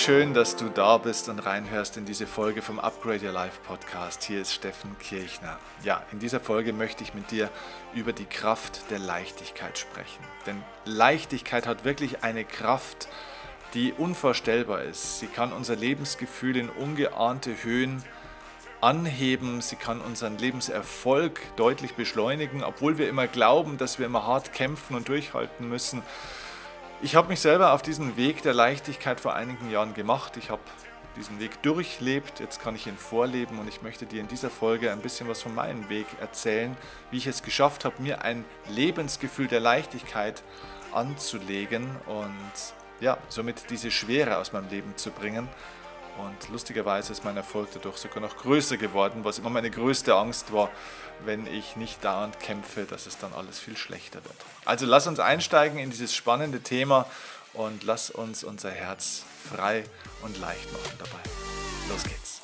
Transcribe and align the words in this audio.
schön, 0.00 0.32
dass 0.32 0.56
du 0.56 0.70
da 0.70 0.96
bist 0.96 1.28
und 1.28 1.40
reinhörst 1.40 1.98
in 1.98 2.06
diese 2.06 2.26
Folge 2.26 2.62
vom 2.62 2.80
Upgrade 2.80 3.26
Your 3.26 3.32
Life 3.32 3.60
Podcast. 3.66 4.22
Hier 4.24 4.40
ist 4.40 4.54
Steffen 4.54 4.96
Kirchner. 4.98 5.58
Ja, 5.84 6.02
in 6.10 6.18
dieser 6.18 6.40
Folge 6.40 6.72
möchte 6.72 7.04
ich 7.04 7.12
mit 7.12 7.30
dir 7.30 7.50
über 7.92 8.14
die 8.14 8.24
Kraft 8.24 8.90
der 8.90 8.98
Leichtigkeit 8.98 9.76
sprechen. 9.76 10.24
Denn 10.46 10.62
Leichtigkeit 10.86 11.66
hat 11.66 11.84
wirklich 11.84 12.24
eine 12.24 12.46
Kraft, 12.46 13.08
die 13.74 13.92
unvorstellbar 13.92 14.84
ist. 14.84 15.18
Sie 15.18 15.26
kann 15.26 15.52
unser 15.52 15.76
Lebensgefühl 15.76 16.56
in 16.56 16.70
ungeahnte 16.70 17.62
Höhen 17.62 18.02
anheben, 18.80 19.60
sie 19.60 19.76
kann 19.76 20.00
unseren 20.00 20.38
Lebenserfolg 20.38 21.40
deutlich 21.56 21.92
beschleunigen, 21.92 22.64
obwohl 22.64 22.96
wir 22.96 23.06
immer 23.06 23.26
glauben, 23.26 23.76
dass 23.76 23.98
wir 23.98 24.06
immer 24.06 24.26
hart 24.26 24.54
kämpfen 24.54 24.96
und 24.96 25.08
durchhalten 25.08 25.68
müssen 25.68 26.02
ich 27.02 27.16
habe 27.16 27.28
mich 27.28 27.40
selber 27.40 27.72
auf 27.72 27.82
diesen 27.82 28.16
Weg 28.16 28.42
der 28.42 28.52
Leichtigkeit 28.52 29.20
vor 29.20 29.34
einigen 29.34 29.70
Jahren 29.70 29.94
gemacht. 29.94 30.36
Ich 30.36 30.50
habe 30.50 30.60
diesen 31.16 31.40
Weg 31.40 31.62
durchlebt, 31.62 32.40
jetzt 32.40 32.62
kann 32.62 32.74
ich 32.74 32.86
ihn 32.86 32.96
vorleben 32.96 33.58
und 33.58 33.68
ich 33.68 33.82
möchte 33.82 34.06
dir 34.06 34.20
in 34.20 34.28
dieser 34.28 34.50
Folge 34.50 34.92
ein 34.92 35.00
bisschen 35.00 35.28
was 35.28 35.42
von 35.42 35.54
meinem 35.54 35.88
Weg 35.88 36.06
erzählen, 36.20 36.76
wie 37.10 37.16
ich 37.16 37.26
es 37.26 37.42
geschafft 37.42 37.84
habe, 37.84 38.00
mir 38.00 38.22
ein 38.22 38.44
Lebensgefühl 38.68 39.48
der 39.48 39.60
Leichtigkeit 39.60 40.42
anzulegen 40.92 41.84
und 42.06 42.74
ja, 43.00 43.16
somit 43.28 43.70
diese 43.70 43.90
Schwere 43.90 44.36
aus 44.36 44.52
meinem 44.52 44.68
Leben 44.68 44.96
zu 44.96 45.10
bringen 45.10 45.48
und 46.18 46.48
lustigerweise 46.50 47.12
ist 47.12 47.24
mein 47.24 47.36
Erfolg 47.36 47.68
dadurch 47.72 47.96
sogar 47.96 48.20
noch 48.20 48.36
größer 48.36 48.76
geworden, 48.76 49.24
was 49.24 49.38
immer 49.38 49.50
meine 49.50 49.70
größte 49.70 50.14
Angst 50.14 50.52
war, 50.52 50.70
wenn 51.24 51.46
ich 51.46 51.76
nicht 51.76 52.04
dauernd 52.04 52.40
kämpfe, 52.40 52.84
dass 52.84 53.06
es 53.06 53.18
dann 53.18 53.32
alles 53.34 53.58
viel 53.58 53.76
schlechter 53.76 54.24
wird. 54.24 54.36
Also 54.64 54.86
lass 54.86 55.06
uns 55.06 55.20
einsteigen 55.20 55.78
in 55.78 55.90
dieses 55.90 56.14
spannende 56.14 56.60
Thema 56.60 57.06
und 57.52 57.82
lass 57.84 58.10
uns 58.10 58.44
unser 58.44 58.70
Herz 58.70 59.24
frei 59.52 59.84
und 60.22 60.38
leicht 60.40 60.72
machen 60.72 60.98
dabei. 60.98 61.20
Los 61.88 62.04
geht's. 62.04 62.40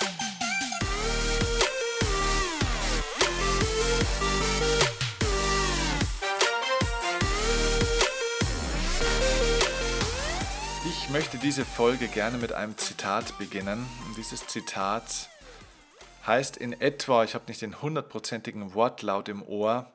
Ich 11.06 11.12
möchte 11.12 11.38
diese 11.38 11.64
Folge 11.64 12.08
gerne 12.08 12.36
mit 12.36 12.52
einem 12.52 12.76
Zitat 12.76 13.38
beginnen. 13.38 13.88
Und 14.06 14.16
dieses 14.16 14.48
Zitat 14.48 15.30
heißt 16.26 16.56
in 16.56 16.72
etwa, 16.80 17.22
ich 17.22 17.36
habe 17.36 17.44
nicht 17.46 17.62
den 17.62 17.80
hundertprozentigen 17.80 18.74
Wortlaut 18.74 19.28
im 19.28 19.44
Ohr, 19.44 19.88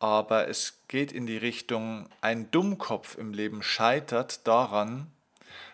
aber 0.00 0.48
es 0.48 0.80
geht 0.88 1.12
in 1.12 1.26
die 1.26 1.36
Richtung, 1.36 2.08
ein 2.20 2.50
Dummkopf 2.50 3.16
im 3.16 3.32
Leben 3.32 3.62
scheitert 3.62 4.44
daran, 4.44 5.06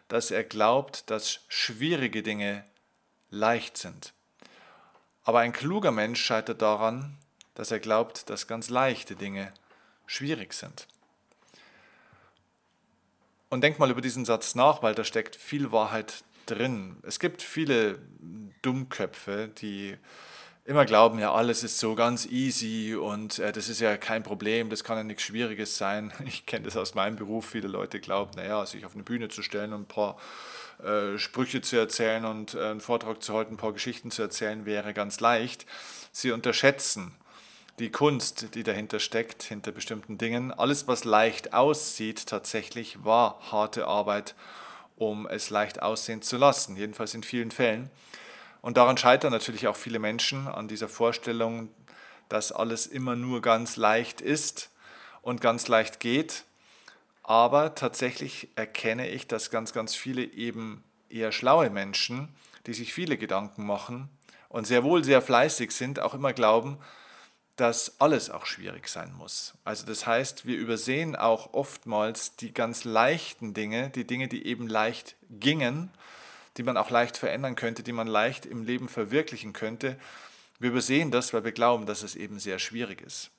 dass 0.09 0.31
er 0.31 0.45
glaubt, 0.45 1.09
dass 1.09 1.41
schwierige 1.49 2.23
Dinge 2.23 2.63
leicht 3.31 3.79
sind. 3.79 4.13
Aber 5.25 5.39
ein 5.39 5.55
kluger 5.55 5.91
Mensch 5.91 6.23
scheitert 6.23 6.61
daran, 6.61 7.17
dass 7.55 7.71
er 7.71 7.81
glaubt, 7.81 8.29
dass 8.29 8.47
ganz 8.47 8.69
leichte 8.69 9.17
Dinge 9.17 9.55
schwierig 10.05 10.53
sind. 10.53 10.87
Und 13.51 13.63
denk 13.63 13.81
mal 13.81 13.91
über 13.91 14.01
diesen 14.01 14.25
Satz 14.25 14.55
nach, 14.55 14.81
weil 14.83 14.95
da 14.95 15.03
steckt 15.03 15.35
viel 15.35 15.73
Wahrheit 15.73 16.23
drin. 16.47 16.97
Es 17.03 17.19
gibt 17.19 17.43
viele 17.43 17.99
Dummköpfe, 18.63 19.51
die 19.61 19.97
immer 20.65 20.85
glauben, 20.85 21.19
ja, 21.19 21.33
alles 21.33 21.65
ist 21.65 21.81
so 21.81 21.97
ganz 21.97 22.27
easy 22.27 22.95
und 22.95 23.41
äh, 23.41 23.51
das 23.51 23.69
ist 23.69 23.81
ja 23.81 23.97
kein 23.97 24.23
Problem, 24.23 24.71
das 24.71 24.85
kann 24.85 24.97
ja 24.97 25.03
nichts 25.03 25.25
Schwieriges 25.25 25.77
sein. 25.77 26.13
Ich 26.27 26.47
kenne 26.47 26.67
das 26.67 26.77
aus 26.77 26.95
meinem 26.95 27.17
Beruf. 27.17 27.47
Viele 27.51 27.67
Leute 27.67 27.99
glauben, 27.99 28.31
naja, 28.37 28.65
sich 28.67 28.87
auf 28.87 28.95
eine 28.95 29.03
Bühne 29.03 29.29
zu 29.29 29.43
stellen 29.43 29.73
und 29.73 29.83
ein 29.83 29.87
paar 29.87 30.17
äh, 30.85 31.19
Sprüche 31.19 31.61
zu 31.61 31.77
erzählen 31.77 32.25
und 32.25 32.55
äh, 32.55 32.63
einen 32.67 32.81
Vortrag 32.81 33.21
zu 33.21 33.35
halten, 33.35 33.55
ein 33.55 33.57
paar 33.57 33.73
Geschichten 33.73 34.13
zu 34.13 34.23
erzählen, 34.23 34.65
wäre 34.65 34.95
ganz 34.95 35.19
leicht. 35.19 35.67
Sie 36.13 36.31
unterschätzen 36.31 37.17
die 37.81 37.91
Kunst, 37.91 38.55
die 38.55 38.63
dahinter 38.63 39.01
steckt, 39.01 39.43
hinter 39.43 39.73
bestimmten 39.73 40.19
Dingen. 40.19 40.53
Alles, 40.53 40.87
was 40.87 41.05
leicht 41.05 41.55
aussieht, 41.55 42.27
tatsächlich 42.27 43.05
war 43.05 43.41
harte 43.51 43.87
Arbeit, 43.87 44.35
um 44.97 45.27
es 45.27 45.49
leicht 45.49 45.81
aussehen 45.81 46.21
zu 46.21 46.37
lassen, 46.37 46.77
jedenfalls 46.77 47.15
in 47.15 47.23
vielen 47.23 47.51
Fällen. 47.51 47.91
Und 48.61 48.77
daran 48.77 48.99
scheitern 48.99 49.33
natürlich 49.33 49.67
auch 49.67 49.77
viele 49.77 49.99
Menschen 49.99 50.47
an 50.47 50.69
dieser 50.69 50.89
Vorstellung, 50.89 51.71
dass 52.29 52.53
alles 52.53 52.87
immer 52.87 53.17
nur 53.17 53.41
ganz 53.41 53.77
leicht 53.77 54.21
ist 54.21 54.71
und 55.23 55.41
ganz 55.41 55.67
leicht 55.67 56.01
geht. 56.01 56.45
Aber 57.23 57.75
tatsächlich 57.75 58.49
erkenne 58.57 59.09
ich, 59.09 59.27
dass 59.27 59.51
ganz, 59.51 59.73
ganz 59.73 59.95
viele 59.95 60.23
eben 60.23 60.85
eher 61.09 61.33
schlaue 61.33 61.71
Menschen, 61.71 62.29
die 62.67 62.75
sich 62.75 62.93
viele 62.93 63.17
Gedanken 63.17 63.65
machen 63.65 64.11
und 64.51 64.67
sehr 64.67 64.85
wohl 64.85 65.03
sehr 65.03 65.23
fleißig 65.23 65.73
sind, 65.73 65.99
auch 65.99 66.13
immer 66.13 66.35
glauben, 66.35 66.77
dass 67.57 68.01
alles 68.01 68.31
auch 68.31 68.47
schwierig 68.47 68.89
sein 68.89 69.13
muss. 69.17 69.55
Also 69.65 69.87
das 69.87 70.07
heißt, 70.07 70.47
wir 70.47 70.57
übersehen 70.57 71.15
auch 71.15 71.53
oftmals 71.53 72.37
die 72.37 72.55
ganz 72.55 72.85
leichten 72.85 73.55
Dinge, 73.55 73.91
die 73.91 74.07
Dinge, 74.07 74.29
die 74.29 74.47
eben 74.47 74.67
leicht 74.67 75.17
gingen, 75.29 75.91
die 76.57 76.63
man 76.63 76.77
auch 76.77 76.91
leicht 76.91 77.17
verändern 77.17 77.57
könnte, 77.57 77.83
die 77.83 77.93
man 77.93 78.07
leicht 78.07 78.47
im 78.47 78.65
Leben 78.65 78.89
verwirklichen 78.89 79.53
könnte. 79.53 79.97
Wir 80.59 80.71
übersehen 80.71 81.11
das, 81.11 81.33
weil 81.33 81.45
wir 81.45 81.53
glauben, 81.53 81.87
dass 81.87 82.03
es 82.03 82.17
eben 82.17 82.39
sehr 82.39 82.59
schwierig 82.59 83.03
ist. 83.03 83.31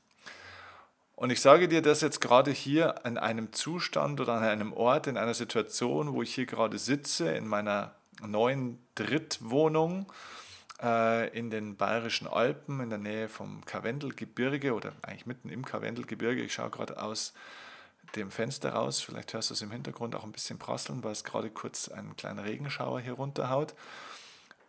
Und 1.15 1.29
ich 1.29 1.41
sage 1.41 1.67
dir 1.67 1.83
das 1.83 2.01
jetzt 2.01 2.19
gerade 2.19 2.49
hier 2.49 3.05
an 3.05 3.19
einem 3.19 3.53
Zustand 3.53 4.19
oder 4.19 4.33
an 4.33 4.43
einem 4.43 4.73
Ort, 4.73 5.05
in 5.05 5.17
einer 5.17 5.35
Situation, 5.35 6.13
wo 6.13 6.23
ich 6.23 6.33
hier 6.33 6.47
gerade 6.47 6.79
sitze, 6.79 7.31
in 7.31 7.47
meiner 7.47 7.93
neuen 8.25 8.79
Drittwohnung 8.95 10.11
in 10.81 11.51
den 11.51 11.75
Bayerischen 11.75 12.27
Alpen 12.27 12.79
in 12.79 12.89
der 12.89 12.97
Nähe 12.97 13.29
vom 13.29 13.63
Karwendelgebirge 13.65 14.73
oder 14.73 14.93
eigentlich 15.03 15.27
mitten 15.27 15.49
im 15.49 15.63
Karwendelgebirge. 15.63 16.41
Ich 16.41 16.53
schaue 16.53 16.71
gerade 16.71 16.99
aus 16.99 17.33
dem 18.15 18.31
Fenster 18.31 18.73
raus. 18.73 18.99
Vielleicht 18.99 19.33
hörst 19.33 19.51
du 19.51 19.53
es 19.53 19.61
im 19.61 19.71
Hintergrund 19.71 20.15
auch 20.15 20.23
ein 20.23 20.31
bisschen 20.31 20.57
prasseln, 20.57 21.03
weil 21.03 21.11
es 21.11 21.23
gerade 21.23 21.51
kurz 21.51 21.87
einen 21.87 22.15
kleinen 22.15 22.39
Regenschauer 22.39 22.99
hier 22.99 23.13
runterhaut. 23.13 23.75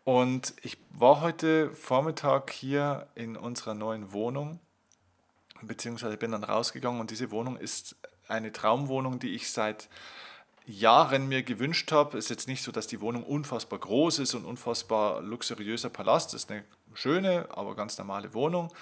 Und 0.05 0.55
ich 0.63 0.79
war 0.91 1.21
heute 1.21 1.71
Vormittag 1.75 2.51
hier 2.51 3.07
in 3.15 3.37
unserer 3.37 3.75
neuen 3.75 4.13
Wohnung, 4.13 4.59
beziehungsweise 5.63 6.17
bin 6.17 6.33
dann 6.33 6.45
rausgegangen 6.45 7.01
und 7.01 7.11
diese 7.11 7.31
Wohnung 7.31 7.57
ist 7.57 7.97
eine 8.29 8.53
Traumwohnung, 8.53 9.19
die 9.19 9.35
ich 9.35 9.51
seit 9.51 9.89
Jahren 10.67 11.29
mir 11.29 11.43
gewünscht 11.43 11.93
habe. 11.93 12.19
Ist 12.19 12.31
jetzt 12.31 12.49
nicht 12.49 12.63
so, 12.63 12.73
dass 12.73 12.87
die 12.87 13.01
Wohnung 13.01 13.25
unfassbar 13.25 13.79
groß 13.79 14.21
ist 14.21 14.35
und 14.35 14.45
unfassbar 14.45 15.21
luxuriöser 15.23 15.91
Palast. 15.91 16.33
Das 16.33 16.45
ist 16.45 16.51
eine 16.51 16.65
schöne, 16.95 17.49
aber 17.51 17.75
ganz 17.75 17.99
normale 17.99 18.35
Wohnung. 18.35 18.73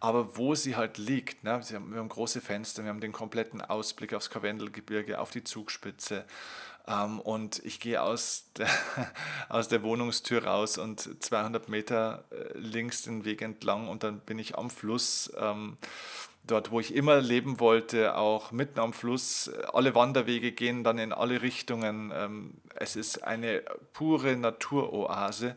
Aber 0.00 0.36
wo 0.36 0.54
sie 0.54 0.76
halt 0.76 0.96
liegt, 0.96 1.42
ne? 1.42 1.60
wir 1.68 1.98
haben 1.98 2.08
große 2.08 2.40
Fenster, 2.40 2.84
wir 2.84 2.90
haben 2.90 3.00
den 3.00 3.12
kompletten 3.12 3.60
Ausblick 3.60 4.14
aufs 4.14 4.30
Karwendelgebirge, 4.30 5.18
auf 5.18 5.30
die 5.30 5.42
Zugspitze. 5.42 6.24
Ähm, 6.86 7.20
und 7.20 7.60
ich 7.64 7.80
gehe 7.80 8.00
aus 8.00 8.44
der, 8.56 8.68
aus 9.48 9.68
der 9.68 9.82
Wohnungstür 9.82 10.44
raus 10.44 10.78
und 10.78 11.22
200 11.22 11.68
Meter 11.68 12.24
äh, 12.30 12.56
links 12.56 13.02
den 13.02 13.24
Weg 13.24 13.42
entlang 13.42 13.88
und 13.88 14.04
dann 14.04 14.20
bin 14.20 14.38
ich 14.38 14.56
am 14.56 14.70
Fluss. 14.70 15.32
Dort, 16.48 16.70
wo 16.70 16.80
ich 16.80 16.94
immer 16.94 17.20
leben 17.20 17.60
wollte, 17.60 18.16
auch 18.16 18.52
mitten 18.52 18.80
am 18.80 18.94
Fluss. 18.94 19.50
Alle 19.74 19.94
Wanderwege 19.94 20.52
gehen 20.52 20.82
dann 20.82 20.96
in 20.96 21.12
alle 21.12 21.42
Richtungen. 21.42 22.10
Ähm, 22.14 22.54
es 22.74 22.96
ist 22.96 23.22
eine 23.22 23.62
pure 23.92 24.34
Naturoase. 24.34 25.56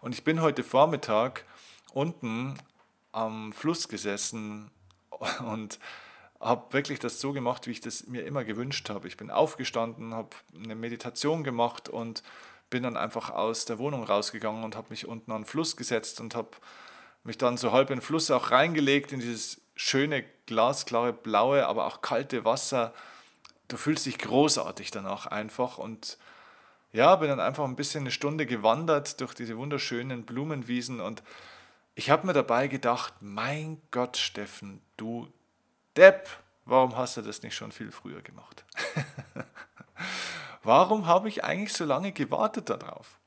Und 0.00 0.16
ich 0.16 0.24
bin 0.24 0.40
heute 0.40 0.64
Vormittag 0.64 1.44
unten 1.92 2.58
am 3.12 3.52
Fluss 3.52 3.86
gesessen 3.86 4.72
und 5.46 5.78
habe 6.40 6.72
wirklich 6.72 6.98
das 6.98 7.20
so 7.20 7.32
gemacht, 7.32 7.68
wie 7.68 7.70
ich 7.70 7.80
das 7.80 8.08
mir 8.08 8.24
immer 8.24 8.42
gewünscht 8.42 8.90
habe. 8.90 9.06
Ich 9.06 9.16
bin 9.16 9.30
aufgestanden, 9.30 10.12
habe 10.12 10.30
eine 10.56 10.74
Meditation 10.74 11.44
gemacht 11.44 11.88
und 11.88 12.24
bin 12.68 12.82
dann 12.82 12.96
einfach 12.96 13.30
aus 13.30 13.64
der 13.64 13.78
Wohnung 13.78 14.02
rausgegangen 14.02 14.64
und 14.64 14.74
habe 14.74 14.88
mich 14.90 15.06
unten 15.06 15.30
an 15.30 15.42
den 15.42 15.46
Fluss 15.46 15.76
gesetzt 15.76 16.20
und 16.20 16.34
habe 16.34 16.50
mich 17.22 17.38
dann 17.38 17.56
so 17.56 17.70
halb 17.70 17.90
in 17.90 17.98
den 17.98 18.02
Fluss 18.02 18.28
auch 18.32 18.50
reingelegt 18.50 19.12
in 19.12 19.20
dieses 19.20 19.61
schöne, 19.74 20.24
glasklare, 20.46 21.12
blaue, 21.12 21.66
aber 21.66 21.86
auch 21.86 22.02
kalte 22.02 22.44
Wasser. 22.44 22.92
Du 23.68 23.76
fühlst 23.76 24.06
dich 24.06 24.18
großartig 24.18 24.90
danach 24.90 25.26
einfach 25.26 25.78
und 25.78 26.18
ja, 26.92 27.16
bin 27.16 27.28
dann 27.28 27.40
einfach 27.40 27.64
ein 27.64 27.76
bisschen 27.76 28.02
eine 28.02 28.10
Stunde 28.10 28.44
gewandert 28.46 29.20
durch 29.20 29.34
diese 29.34 29.56
wunderschönen 29.56 30.24
Blumenwiesen 30.24 31.00
und 31.00 31.22
ich 31.94 32.10
habe 32.10 32.26
mir 32.26 32.32
dabei 32.32 32.68
gedacht, 32.68 33.14
mein 33.20 33.80
Gott, 33.90 34.16
Steffen, 34.16 34.80
du 34.96 35.30
Depp, 35.96 36.28
warum 36.64 36.96
hast 36.96 37.16
du 37.16 37.22
das 37.22 37.42
nicht 37.42 37.54
schon 37.54 37.72
viel 37.72 37.90
früher 37.90 38.22
gemacht? 38.22 38.64
warum 40.62 41.06
habe 41.06 41.28
ich 41.28 41.44
eigentlich 41.44 41.74
so 41.74 41.84
lange 41.84 42.12
gewartet 42.12 42.70
darauf? 42.70 43.18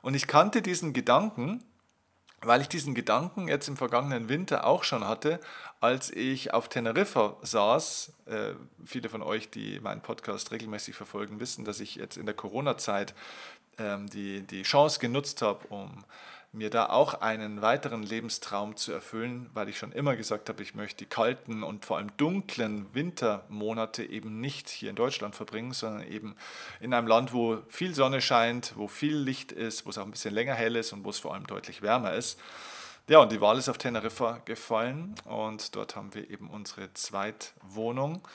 Und 0.00 0.14
ich 0.14 0.26
kannte 0.26 0.62
diesen 0.62 0.92
Gedanken, 0.92 1.64
weil 2.40 2.60
ich 2.60 2.68
diesen 2.68 2.94
Gedanken 2.94 3.48
jetzt 3.48 3.68
im 3.68 3.76
vergangenen 3.76 4.28
Winter 4.28 4.66
auch 4.66 4.84
schon 4.84 5.06
hatte, 5.06 5.40
als 5.84 6.10
ich 6.10 6.54
auf 6.54 6.70
Teneriffa 6.70 7.36
saß. 7.42 8.14
Äh, 8.24 8.54
viele 8.86 9.10
von 9.10 9.22
euch, 9.22 9.50
die 9.50 9.80
meinen 9.80 10.00
Podcast 10.00 10.50
regelmäßig 10.50 10.94
verfolgen, 10.94 11.40
wissen, 11.40 11.66
dass 11.66 11.78
ich 11.78 11.96
jetzt 11.96 12.16
in 12.16 12.24
der 12.24 12.34
Corona-Zeit 12.34 13.14
ähm, 13.76 14.08
die, 14.08 14.40
die 14.40 14.62
Chance 14.62 14.98
genutzt 14.98 15.42
habe, 15.42 15.66
um 15.68 16.04
mir 16.52 16.70
da 16.70 16.88
auch 16.88 17.20
einen 17.20 17.60
weiteren 17.60 18.02
Lebenstraum 18.02 18.76
zu 18.76 18.92
erfüllen, 18.92 19.50
weil 19.52 19.68
ich 19.68 19.76
schon 19.76 19.92
immer 19.92 20.16
gesagt 20.16 20.48
habe, 20.48 20.62
ich 20.62 20.74
möchte 20.74 21.04
die 21.04 21.10
kalten 21.10 21.62
und 21.62 21.84
vor 21.84 21.98
allem 21.98 22.16
dunklen 22.16 22.86
Wintermonate 22.94 24.04
eben 24.04 24.40
nicht 24.40 24.70
hier 24.70 24.88
in 24.88 24.96
Deutschland 24.96 25.34
verbringen, 25.34 25.72
sondern 25.72 26.08
eben 26.08 26.34
in 26.80 26.94
einem 26.94 27.08
Land, 27.08 27.34
wo 27.34 27.58
viel 27.68 27.94
Sonne 27.94 28.22
scheint, 28.22 28.72
wo 28.76 28.88
viel 28.88 29.16
Licht 29.16 29.52
ist, 29.52 29.84
wo 29.84 29.90
es 29.90 29.98
auch 29.98 30.06
ein 30.06 30.12
bisschen 30.12 30.32
länger 30.32 30.54
hell 30.54 30.76
ist 30.76 30.94
und 30.94 31.04
wo 31.04 31.10
es 31.10 31.18
vor 31.18 31.34
allem 31.34 31.46
deutlich 31.46 31.82
wärmer 31.82 32.14
ist. 32.14 32.40
Ja, 33.06 33.18
und 33.18 33.30
die 33.32 33.40
Wahl 33.42 33.58
ist 33.58 33.68
auf 33.68 33.76
Teneriffa 33.76 34.40
gefallen 34.46 35.14
und 35.26 35.76
dort 35.76 35.94
haben 35.94 36.14
wir 36.14 36.30
eben 36.30 36.48
unsere 36.48 36.94
Zweitwohnung 36.94 38.26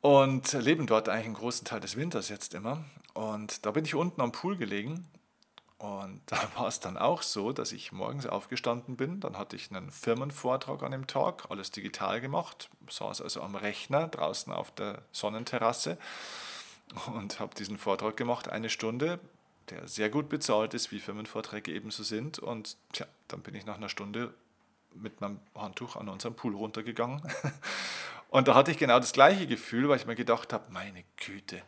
und 0.00 0.50
leben 0.54 0.86
dort 0.86 1.10
eigentlich 1.10 1.26
einen 1.26 1.34
großen 1.34 1.66
Teil 1.66 1.80
des 1.80 1.96
Winters 1.96 2.30
jetzt 2.30 2.54
immer. 2.54 2.82
Und 3.12 3.66
da 3.66 3.72
bin 3.72 3.84
ich 3.84 3.94
unten 3.94 4.22
am 4.22 4.32
Pool 4.32 4.56
gelegen 4.56 5.06
und 5.76 6.22
da 6.26 6.38
war 6.56 6.66
es 6.66 6.80
dann 6.80 6.96
auch 6.96 7.20
so, 7.20 7.52
dass 7.52 7.72
ich 7.72 7.92
morgens 7.92 8.26
aufgestanden 8.26 8.96
bin. 8.96 9.20
Dann 9.20 9.36
hatte 9.36 9.54
ich 9.54 9.70
einen 9.70 9.90
Firmenvortrag 9.90 10.82
an 10.82 10.92
dem 10.92 11.06
Tag, 11.06 11.50
alles 11.50 11.70
digital 11.70 12.22
gemacht, 12.22 12.70
saß 12.88 13.20
also 13.20 13.42
am 13.42 13.54
Rechner 13.54 14.08
draußen 14.08 14.50
auf 14.50 14.70
der 14.70 15.02
Sonnenterrasse 15.12 15.98
und 17.14 17.38
habe 17.38 17.54
diesen 17.54 17.76
Vortrag 17.76 18.16
gemacht, 18.16 18.48
eine 18.48 18.70
Stunde, 18.70 19.20
der 19.70 19.88
sehr 19.88 20.10
gut 20.10 20.28
bezahlt 20.28 20.74
ist, 20.74 20.90
wie 20.92 21.00
Firmenvorträge 21.00 21.72
ebenso 21.72 22.02
sind. 22.02 22.38
Und 22.38 22.76
tja, 22.92 23.06
dann 23.28 23.40
bin 23.40 23.54
ich 23.54 23.66
nach 23.66 23.76
einer 23.76 23.88
Stunde 23.88 24.34
mit 24.94 25.20
meinem 25.20 25.40
Handtuch 25.54 25.96
an 25.96 26.08
unserem 26.08 26.34
Pool 26.34 26.54
runtergegangen. 26.54 27.22
Und 28.28 28.46
da 28.46 28.54
hatte 28.54 28.70
ich 28.70 28.78
genau 28.78 28.98
das 29.00 29.12
gleiche 29.12 29.46
Gefühl, 29.46 29.88
weil 29.88 29.96
ich 29.96 30.06
mir 30.06 30.14
gedacht 30.14 30.52
habe, 30.52 30.70
meine 30.70 31.02
Güte, 31.16 31.62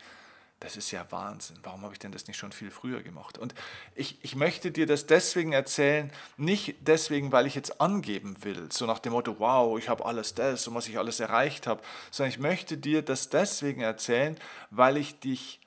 das 0.63 0.77
ist 0.77 0.93
ja 0.93 1.05
Wahnsinn. 1.11 1.59
Warum 1.65 1.83
habe 1.83 1.93
ich 1.93 1.99
denn 1.99 2.13
das 2.13 2.29
nicht 2.29 2.37
schon 2.37 2.53
viel 2.53 2.71
früher 2.71 3.03
gemacht? 3.03 3.37
Und 3.37 3.53
ich, 3.97 4.19
ich 4.23 4.37
möchte 4.37 4.71
dir 4.71 4.87
das 4.87 5.07
deswegen 5.07 5.53
erzählen, 5.53 6.13
nicht 6.37 6.77
deswegen, 6.81 7.33
weil 7.33 7.49
ich 7.49 7.57
jetzt 7.57 7.81
angeben 7.81 8.37
will, 8.45 8.71
so 8.71 8.87
nach 8.87 9.01
dem 9.01 9.13
Motto, 9.13 9.41
wow, 9.41 9.77
ich 9.77 9.89
habe 9.89 10.05
alles 10.05 10.35
das 10.35 10.69
und 10.69 10.77
was 10.77 10.87
ich 10.87 10.99
alles 10.99 11.19
erreicht 11.19 11.67
habe, 11.67 11.83
sondern 12.13 12.31
ich 12.31 12.39
möchte 12.39 12.77
dir 12.79 13.03
das 13.03 13.29
deswegen 13.29 13.81
erzählen, 13.81 14.39
weil 14.71 14.97
ich 14.99 15.19
dich 15.19 15.59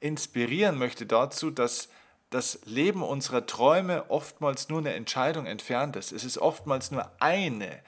inspirieren 0.00 0.78
möchte 0.78 1.06
dazu, 1.06 1.50
dass 1.50 1.88
das 2.30 2.60
Leben 2.64 3.02
unserer 3.02 3.46
Träume 3.46 4.08
oftmals 4.08 4.68
nur 4.68 4.78
eine 4.78 4.94
Entscheidung 4.94 5.46
entfernt 5.46 5.96
ist. 5.96 6.12
Es 6.12 6.24
ist 6.24 6.38
oftmals 6.38 6.90
nur 6.90 7.10
eine, 7.20 7.80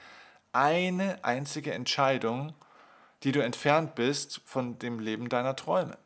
eine 0.51 1.23
einzige 1.23 1.73
Entscheidung, 1.73 2.53
die 3.23 3.31
du 3.31 3.41
entfernt 3.41 3.95
bist 3.95 4.41
von 4.45 4.77
dem 4.79 4.99
Leben 4.99 5.29
deiner 5.29 5.55
Träume. 5.55 5.97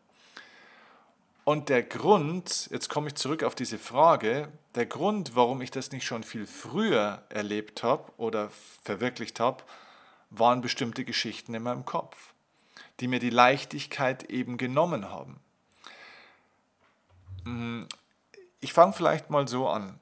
Und 1.43 1.69
der 1.69 1.81
Grund, 1.81 2.67
jetzt 2.71 2.89
komme 2.89 3.07
ich 3.07 3.15
zurück 3.15 3.41
auf 3.43 3.55
diese 3.55 3.79
Frage, 3.79 4.49
der 4.75 4.85
Grund, 4.85 5.35
warum 5.35 5.61
ich 5.61 5.71
das 5.71 5.91
nicht 5.91 6.05
schon 6.05 6.23
viel 6.23 6.45
früher 6.45 7.23
erlebt 7.29 7.83
habe 7.83 8.11
oder 8.17 8.49
verwirklicht 8.83 9.39
habe, 9.39 9.63
waren 10.29 10.61
bestimmte 10.61 11.05
Geschichten 11.05 11.53
in 11.53 11.63
meinem 11.63 11.85
Kopf, 11.85 12.33
die 12.99 13.07
mir 13.07 13.19
die 13.19 13.29
Leichtigkeit 13.29 14.29
eben 14.29 14.57
genommen 14.57 15.09
haben. 15.09 15.39
Hm, 17.47 17.87
ich 18.59 18.73
fange 18.73 18.93
vielleicht 18.93 19.29
mal 19.29 19.47
so 19.47 19.69
an. 19.69 19.99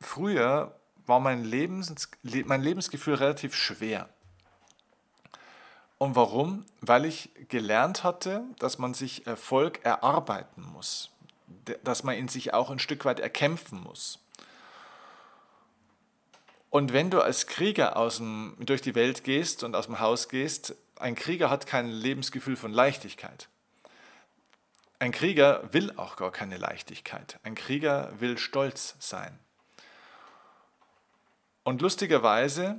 Früher 0.00 0.74
war 1.06 1.20
mein, 1.20 1.44
Lebens, 1.44 1.94
mein 2.44 2.62
Lebensgefühl 2.62 3.14
relativ 3.14 3.54
schwer. 3.54 4.08
Und 5.98 6.16
warum? 6.16 6.66
Weil 6.80 7.04
ich 7.04 7.30
gelernt 7.48 8.02
hatte, 8.02 8.42
dass 8.58 8.78
man 8.78 8.92
sich 8.92 9.26
Erfolg 9.26 9.84
erarbeiten 9.84 10.62
muss, 10.62 11.10
dass 11.84 12.02
man 12.02 12.16
ihn 12.16 12.28
sich 12.28 12.52
auch 12.52 12.70
ein 12.70 12.80
Stück 12.80 13.04
weit 13.04 13.20
erkämpfen 13.20 13.80
muss. 13.82 14.18
Und 16.68 16.92
wenn 16.92 17.10
du 17.10 17.22
als 17.22 17.46
Krieger 17.46 17.96
aus 17.96 18.18
dem, 18.18 18.56
durch 18.58 18.82
die 18.82 18.94
Welt 18.94 19.24
gehst 19.24 19.62
und 19.62 19.74
aus 19.74 19.86
dem 19.86 20.00
Haus 20.00 20.28
gehst, 20.28 20.74
ein 20.96 21.14
Krieger 21.14 21.48
hat 21.48 21.66
kein 21.66 21.88
Lebensgefühl 21.88 22.56
von 22.56 22.72
Leichtigkeit. 22.72 23.48
Ein 24.98 25.12
Krieger 25.12 25.62
will 25.72 25.92
auch 25.96 26.16
gar 26.16 26.32
keine 26.32 26.56
Leichtigkeit. 26.56 27.38
Ein 27.42 27.54
Krieger 27.54 28.12
will 28.18 28.38
stolz 28.38 28.96
sein. 28.98 29.38
Und 31.64 31.82
lustigerweise 31.82 32.78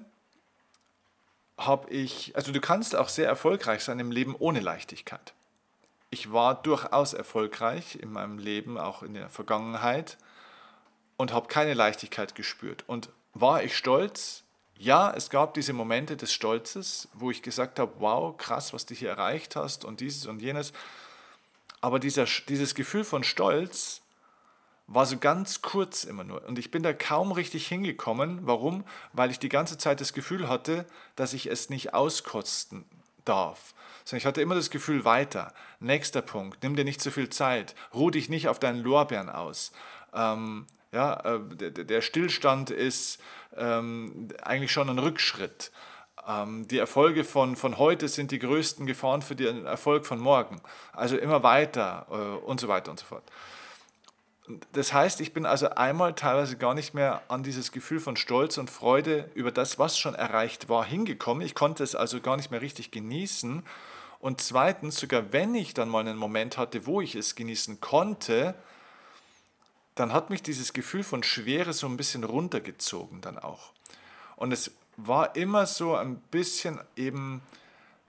habe 1.58 1.90
ich, 1.90 2.36
also 2.36 2.52
du 2.52 2.62
kannst 2.62 2.96
auch 2.96 3.10
sehr 3.10 3.28
erfolgreich 3.28 3.84
sein 3.84 4.00
im 4.00 4.12
Leben 4.12 4.36
ohne 4.36 4.60
Leichtigkeit. 4.60 5.34
Ich 6.10 6.32
war 6.32 6.62
durchaus 6.62 7.14
erfolgreich 7.14 7.98
in 8.02 8.12
meinem 8.12 8.38
Leben, 8.38 8.78
auch 8.78 9.04
in 9.04 9.14
der 9.14 9.30
Vergangenheit, 9.30 10.18
und 11.18 11.34
habe 11.34 11.48
keine 11.48 11.74
Leichtigkeit 11.74 12.36
gespürt. 12.36 12.84
Und 12.88 13.10
war 13.34 13.64
ich 13.64 13.76
stolz? 13.76 14.44
Ja, 14.78 15.12
es 15.14 15.30
gab 15.30 15.56
diese 15.56 15.74
Momente 15.74 16.16
des 16.16 16.32
Stolzes, 16.32 17.10
wo 17.14 17.32
ich 17.32 17.42
gesagt 17.42 17.80
habe, 17.80 17.94
wow, 17.98 18.38
krass, 18.38 18.74
was 18.74 18.86
du 18.86 18.94
hier 18.94 19.10
erreicht 19.10 19.56
hast 19.56 19.84
und 19.84 20.00
dieses 20.00 20.28
und 20.28 20.40
jenes. 20.42 20.72
Aber 21.82 22.00
dieser, 22.00 22.26
dieses 22.48 22.76
Gefühl 22.76 23.04
von 23.04 23.24
Stolz 23.24 24.02
war 24.88 25.06
so 25.06 25.18
ganz 25.18 25.62
kurz 25.62 26.06
immer 26.06 26.24
nur. 26.24 26.46
Und 26.46 26.58
ich 26.58 26.72
bin 26.72 26.82
da 26.82 26.94
kaum 26.94 27.32
richtig 27.32 27.68
hingekommen. 27.68 28.40
Warum? 28.44 28.86
Weil 29.14 29.32
ich 29.32 29.40
die 29.40 29.50
ganze 29.50 29.78
Zeit 29.78 30.02
das 30.02 30.14
Gefühl 30.14 30.48
hatte, 30.48 30.86
dass 31.16 31.34
ich 31.34 31.48
es 31.48 31.70
nicht 31.70 31.94
auskosten 31.94 32.86
darf. 33.26 33.74
Sondern 34.06 34.20
ich 34.20 34.26
hatte 34.26 34.42
immer 34.42 34.56
das 34.56 34.70
Gefühl, 34.70 35.04
weiter. 35.04 35.54
Nächster 35.80 36.22
Punkt, 36.22 36.64
nimm 36.64 36.76
dir 36.76 36.86
nicht 36.86 37.02
zu 37.02 37.12
viel 37.12 37.30
Zeit. 37.30 37.76
Ruh 37.94 38.10
dich 38.10 38.30
nicht 38.30 38.48
auf 38.48 38.60
deinen 38.60 38.82
Lorbeeren 38.82 39.30
aus. 39.30 39.74
Ähm, 40.14 40.66
ja, 40.94 41.20
äh, 41.36 41.40
der, 41.56 41.84
der, 41.84 42.02
Stillstand 42.02 42.70
ist 42.70 43.20
ähm, 43.58 44.30
eigentlich 44.42 44.72
schon 44.72 44.90
ein 44.90 45.00
Rückschritt. 45.00 45.72
Ähm, 46.28 46.68
die 46.68 46.78
Erfolge 46.78 47.24
von, 47.24 47.56
von 47.56 47.78
heute 47.78 48.08
sind 48.08 48.32
die 48.32 48.40
größten 48.40 48.86
Gefahren 48.86 49.22
für 49.22 49.36
den 49.36 49.66
Erfolg 49.66 50.06
von 50.06 50.20
morgen. 50.20 50.62
Also 50.92 51.18
immer 51.18 51.42
weiter 51.44 52.06
äh, 52.12 52.46
und 52.46 52.60
so 52.60 52.68
weiter 52.68 52.92
und 52.92 53.00
so 53.00 53.06
fort. 53.06 53.24
Das 54.72 54.94
heißt, 54.94 55.20
ich 55.20 55.34
bin 55.34 55.46
also 55.46 55.70
einmal 55.72 56.14
teilweise 56.14 56.58
gar 56.58 56.74
nicht 56.74 56.94
mehr 56.94 57.22
an 57.28 57.44
dieses 57.44 57.72
Gefühl 57.72 58.00
von 58.00 58.16
Stolz 58.16 58.58
und 58.58 58.70
Freude 58.70 59.30
über 59.36 59.52
das, 59.52 59.78
was 59.78 59.98
schon 59.98 60.16
erreicht 60.16 60.70
war, 60.70 60.86
hingekommen. 60.86 61.46
Ich 61.46 61.54
konnte 61.54 61.84
es 61.84 61.96
also 61.96 62.22
gar 62.22 62.38
nicht 62.38 62.52
mehr 62.52 62.62
richtig 62.62 62.92
genießen. 62.92 63.64
Und 64.20 64.42
zweitens, 64.42 64.98
sogar 64.98 65.34
wenn 65.34 65.54
ich 65.54 65.74
dann 65.74 65.90
mal 65.90 66.00
einen 66.00 66.18
Moment 66.18 66.58
hatte, 66.58 66.86
wo 66.86 67.02
ich 67.02 67.16
es 67.16 67.36
genießen 67.36 67.82
konnte, 67.82 68.56
dann 69.96 70.14
hat 70.14 70.30
mich 70.30 70.44
dieses 70.44 70.74
Gefühl 70.74 71.04
von 71.04 71.24
Schwere 71.24 71.74
so 71.74 71.88
ein 71.88 71.98
bisschen 71.98 72.24
runtergezogen 72.24 73.20
dann 73.22 73.38
auch. 73.38 73.72
Und 74.38 74.54
es 74.54 74.72
war 74.98 75.36
immer 75.36 75.66
so 75.68 75.96
ein 75.96 76.18
bisschen 76.32 76.80
eben, 76.96 77.42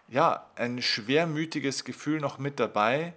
ja, 0.09 0.47
ein 0.57 0.83
schwermütiges 0.83 1.85
Gefühl 1.85 2.21
noch 2.21 2.39
mit 2.39 2.59
dabei, 2.59 3.13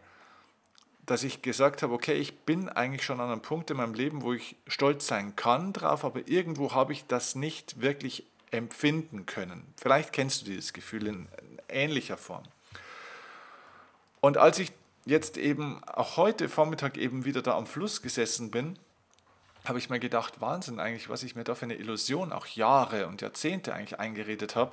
dass 1.06 1.24
ich 1.24 1.42
gesagt 1.42 1.82
habe, 1.82 1.94
okay, 1.94 2.14
ich 2.14 2.40
bin 2.40 2.70
eigentlich 2.70 3.04
schon 3.04 3.20
an 3.20 3.32
einem 3.32 3.42
Punkt 3.42 3.72
in 3.72 3.78
meinem 3.78 3.94
Leben, 3.94 4.22
wo 4.22 4.34
ich 4.34 4.56
stolz 4.68 5.08
sein 5.08 5.36
kann 5.36 5.74
drauf, 5.74 6.06
aber 6.06 6.28
irgendwo 6.28 6.74
habe 6.74 6.94
ich 6.94 7.08
das 7.08 7.36
nicht 7.36 7.82
wirklich 7.82 8.26
empfinden 8.52 9.26
können. 9.26 9.74
Vielleicht 9.78 10.14
kennst 10.14 10.42
du 10.42 10.46
dieses 10.46 10.74
Gefühl 10.74 11.08
in 11.08 11.28
ähnlicher 11.70 12.18
Form. 12.18 12.44
Und 14.20 14.38
als 14.38 14.60
ich 14.60 14.72
jetzt 15.06 15.38
eben 15.38 15.84
auch 15.86 16.18
heute 16.18 16.50
Vormittag 16.50 16.98
eben 16.98 17.26
wieder 17.26 17.42
da 17.42 17.58
am 17.58 17.66
Fluss 17.66 18.02
gesessen 18.02 18.52
bin, 18.52 18.78
habe 19.66 19.80
ich 19.80 19.90
mir 19.90 20.00
gedacht, 20.00 20.42
Wahnsinn 20.42 20.80
eigentlich, 20.80 21.10
was 21.10 21.24
ich 21.24 21.36
mir 21.36 21.44
da 21.44 21.56
für 21.56 21.66
eine 21.66 21.76
Illusion 21.76 22.32
auch 22.32 22.48
Jahre 22.48 23.08
und 23.08 23.22
Jahrzehnte 23.22 23.74
eigentlich 23.74 24.00
eingeredet 24.00 24.56
habe, 24.56 24.72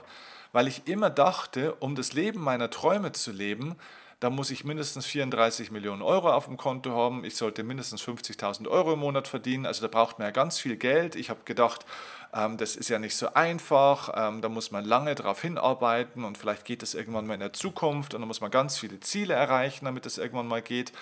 weil 0.53 0.67
ich 0.67 0.87
immer 0.87 1.11
dachte, 1.11 1.75
um 1.75 1.95
das 1.95 2.13
Leben 2.13 2.41
meiner 2.41 2.71
Träume 2.71 3.13
zu 3.13 3.33
leben, 3.33 3.77
da 4.21 4.31
muss 4.31 4.51
ich 4.51 4.65
mindestens 4.65 5.07
34 5.07 5.71
Millionen 5.71 6.03
Euro 6.03 6.33
auf 6.33 6.47
dem 6.47 6.57
Konto 6.57 6.91
haben, 6.91 7.25
ich 7.25 7.37
sollte 7.37 7.63
mindestens 7.63 8.03
50.000 8.03 8.67
Euro 8.67 8.95
im 8.95 8.99
Monat 8.99 9.29
verdienen, 9.29 9.65
also 9.65 9.83
da 9.83 9.89
braucht 9.89 10.19
man 10.19 10.27
ja 10.27 10.33
ganz 10.33 10.59
viel 10.59 10.77
Geld. 10.77 11.15
Ich 11.15 11.31
habe 11.31 11.41
gedacht, 11.45 11.87
ähm, 12.35 12.57
das 12.57 12.75
ist 12.75 12.89
ja 12.89 12.99
nicht 12.99 13.17
so 13.17 13.33
einfach, 13.35 14.11
ähm, 14.17 14.43
da 14.43 14.49
muss 14.49 14.73
man 14.73 14.85
lange 14.85 15.15
darauf 15.15 15.41
hinarbeiten 15.41 16.25
und 16.25 16.37
vielleicht 16.37 16.65
geht 16.65 16.83
es 16.83 16.95
irgendwann 16.95 17.29
mal 17.29 17.35
in 17.35 17.41
der 17.41 17.53
Zukunft 17.53 18.13
und 18.15 18.21
da 18.21 18.27
muss 18.27 18.41
man 18.41 18.51
ganz 18.51 18.77
viele 18.79 18.99
Ziele 18.99 19.35
erreichen, 19.35 19.85
damit 19.85 20.05
es 20.05 20.19
irgendwann 20.19 20.49
mal 20.49 20.63
geht. 20.63 20.93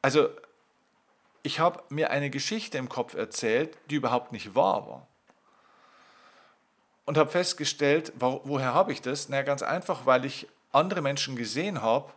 Also 0.00 0.30
ich 1.46 1.60
habe 1.60 1.80
mir 1.90 2.10
eine 2.10 2.28
Geschichte 2.28 2.76
im 2.76 2.88
Kopf 2.88 3.14
erzählt, 3.14 3.78
die 3.88 3.94
überhaupt 3.94 4.32
nicht 4.32 4.56
wahr 4.56 4.88
war. 4.88 5.06
Und 7.04 7.16
habe 7.16 7.30
festgestellt, 7.30 8.12
woher 8.18 8.74
habe 8.74 8.92
ich 8.92 9.00
das? 9.00 9.28
Na, 9.28 9.42
ganz 9.42 9.62
einfach, 9.62 10.06
weil 10.06 10.24
ich 10.24 10.48
andere 10.72 11.02
Menschen 11.02 11.36
gesehen 11.36 11.82
habe, 11.82 12.12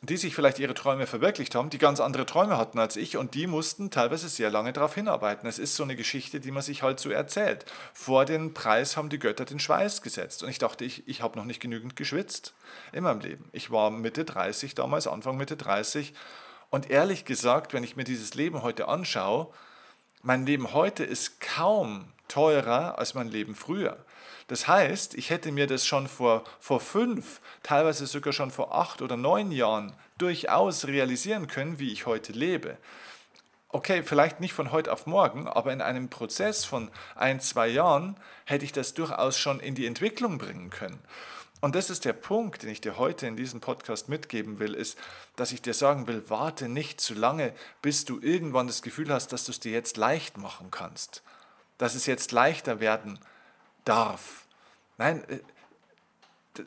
die 0.00 0.16
sich 0.16 0.34
vielleicht 0.34 0.58
ihre 0.58 0.72
Träume 0.72 1.06
verwirklicht 1.06 1.54
haben, 1.54 1.68
die 1.68 1.78
ganz 1.78 2.00
andere 2.00 2.24
Träume 2.24 2.56
hatten 2.56 2.78
als 2.78 2.96
ich 2.96 3.18
und 3.18 3.34
die 3.34 3.46
mussten 3.46 3.90
teilweise 3.90 4.30
sehr 4.30 4.50
lange 4.50 4.72
darauf 4.72 4.94
hinarbeiten. 4.94 5.46
Es 5.46 5.58
ist 5.58 5.76
so 5.76 5.82
eine 5.82 5.94
Geschichte, 5.94 6.40
die 6.40 6.50
man 6.50 6.62
sich 6.62 6.82
halt 6.82 7.00
so 7.00 7.10
erzählt. 7.10 7.66
Vor 7.92 8.24
den 8.24 8.54
Preis 8.54 8.96
haben 8.96 9.10
die 9.10 9.18
Götter 9.18 9.44
den 9.44 9.60
Schweiß 9.60 10.00
gesetzt 10.00 10.42
und 10.42 10.48
ich 10.48 10.58
dachte, 10.58 10.86
ich, 10.86 11.06
ich 11.06 11.20
habe 11.20 11.38
noch 11.38 11.44
nicht 11.44 11.60
genügend 11.60 11.96
geschwitzt 11.96 12.54
in 12.92 13.04
meinem 13.04 13.20
Leben. 13.20 13.48
Ich 13.52 13.70
war 13.70 13.90
Mitte 13.90 14.24
30 14.24 14.74
damals, 14.74 15.06
Anfang 15.06 15.36
Mitte 15.36 15.56
30 15.56 16.14
Und 16.74 16.90
ehrlich 16.90 17.24
gesagt, 17.24 17.72
wenn 17.72 17.84
ich 17.84 17.94
mir 17.94 18.02
dieses 18.02 18.34
Leben 18.34 18.62
heute 18.62 18.88
anschaue, 18.88 19.46
mein 20.22 20.44
Leben 20.44 20.72
heute 20.72 21.04
ist 21.04 21.40
kaum 21.40 22.12
teurer 22.26 22.98
als 22.98 23.14
mein 23.14 23.28
Leben 23.28 23.54
früher. 23.54 24.04
Das 24.48 24.66
heißt, 24.66 25.14
ich 25.14 25.30
hätte 25.30 25.52
mir 25.52 25.68
das 25.68 25.86
schon 25.86 26.08
vor, 26.08 26.42
vor 26.58 26.80
fünf, 26.80 27.40
teilweise 27.62 28.06
sogar 28.06 28.32
schon 28.32 28.50
vor 28.50 28.74
acht 28.74 29.02
oder 29.02 29.16
neun 29.16 29.52
Jahren 29.52 29.92
durchaus 30.18 30.88
realisieren 30.88 31.46
können, 31.46 31.78
wie 31.78 31.92
ich 31.92 32.06
heute 32.06 32.32
lebe. 32.32 32.76
Okay, 33.68 34.02
vielleicht 34.02 34.40
nicht 34.40 34.52
von 34.52 34.72
heute 34.72 34.92
auf 34.92 35.06
morgen, 35.06 35.46
aber 35.46 35.72
in 35.72 35.80
einem 35.80 36.08
Prozess 36.08 36.64
von 36.64 36.90
ein, 37.14 37.38
zwei 37.38 37.68
Jahren 37.68 38.16
hätte 38.46 38.64
ich 38.64 38.72
das 38.72 38.94
durchaus 38.94 39.38
schon 39.38 39.60
in 39.60 39.76
die 39.76 39.86
Entwicklung 39.86 40.38
bringen 40.38 40.70
können. 40.70 40.98
Und 41.64 41.74
das 41.74 41.88
ist 41.88 42.04
der 42.04 42.12
Punkt, 42.12 42.62
den 42.62 42.68
ich 42.68 42.82
dir 42.82 42.98
heute 42.98 43.26
in 43.26 43.36
diesem 43.36 43.62
Podcast 43.62 44.10
mitgeben 44.10 44.58
will, 44.58 44.74
ist, 44.74 44.98
dass 45.34 45.50
ich 45.50 45.62
dir 45.62 45.72
sagen 45.72 46.06
will, 46.06 46.22
warte 46.28 46.68
nicht 46.68 47.00
zu 47.00 47.14
lange, 47.14 47.54
bis 47.80 48.04
du 48.04 48.20
irgendwann 48.20 48.66
das 48.66 48.82
Gefühl 48.82 49.10
hast, 49.10 49.32
dass 49.32 49.44
du 49.44 49.50
es 49.50 49.60
dir 49.60 49.72
jetzt 49.72 49.96
leicht 49.96 50.36
machen 50.36 50.70
kannst, 50.70 51.22
dass 51.78 51.94
es 51.94 52.04
jetzt 52.04 52.32
leichter 52.32 52.80
werden 52.80 53.18
darf. 53.86 54.44
Nein, 54.98 55.24
äh, 55.30 55.40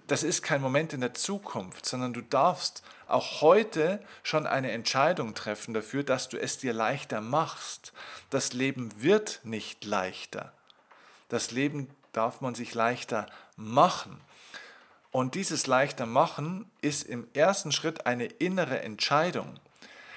das 0.07 0.23
ist 0.23 0.41
kein 0.41 0.63
Moment 0.63 0.93
in 0.93 1.01
der 1.01 1.13
Zukunft, 1.13 1.85
sondern 1.85 2.13
du 2.13 2.21
darfst 2.21 2.81
auch 3.07 3.41
heute 3.41 4.03
schon 4.23 4.47
eine 4.47 4.71
Entscheidung 4.71 5.35
treffen 5.35 5.75
dafür, 5.75 6.01
dass 6.01 6.27
du 6.27 6.37
es 6.37 6.57
dir 6.57 6.73
leichter 6.73 7.21
machst. 7.21 7.93
Das 8.31 8.53
Leben 8.53 8.89
wird 8.99 9.41
nicht 9.43 9.85
leichter. 9.85 10.53
Das 11.29 11.51
Leben 11.51 11.87
darf 12.13 12.41
man 12.41 12.55
sich 12.55 12.73
leichter 12.73 13.27
machen. 13.57 14.19
Und 15.11 15.35
dieses 15.35 15.67
leichter 15.67 16.05
machen 16.05 16.69
ist 16.81 17.03
im 17.03 17.27
ersten 17.33 17.71
Schritt 17.71 18.05
eine 18.05 18.25
innere 18.25 18.81
Entscheidung. 18.81 19.59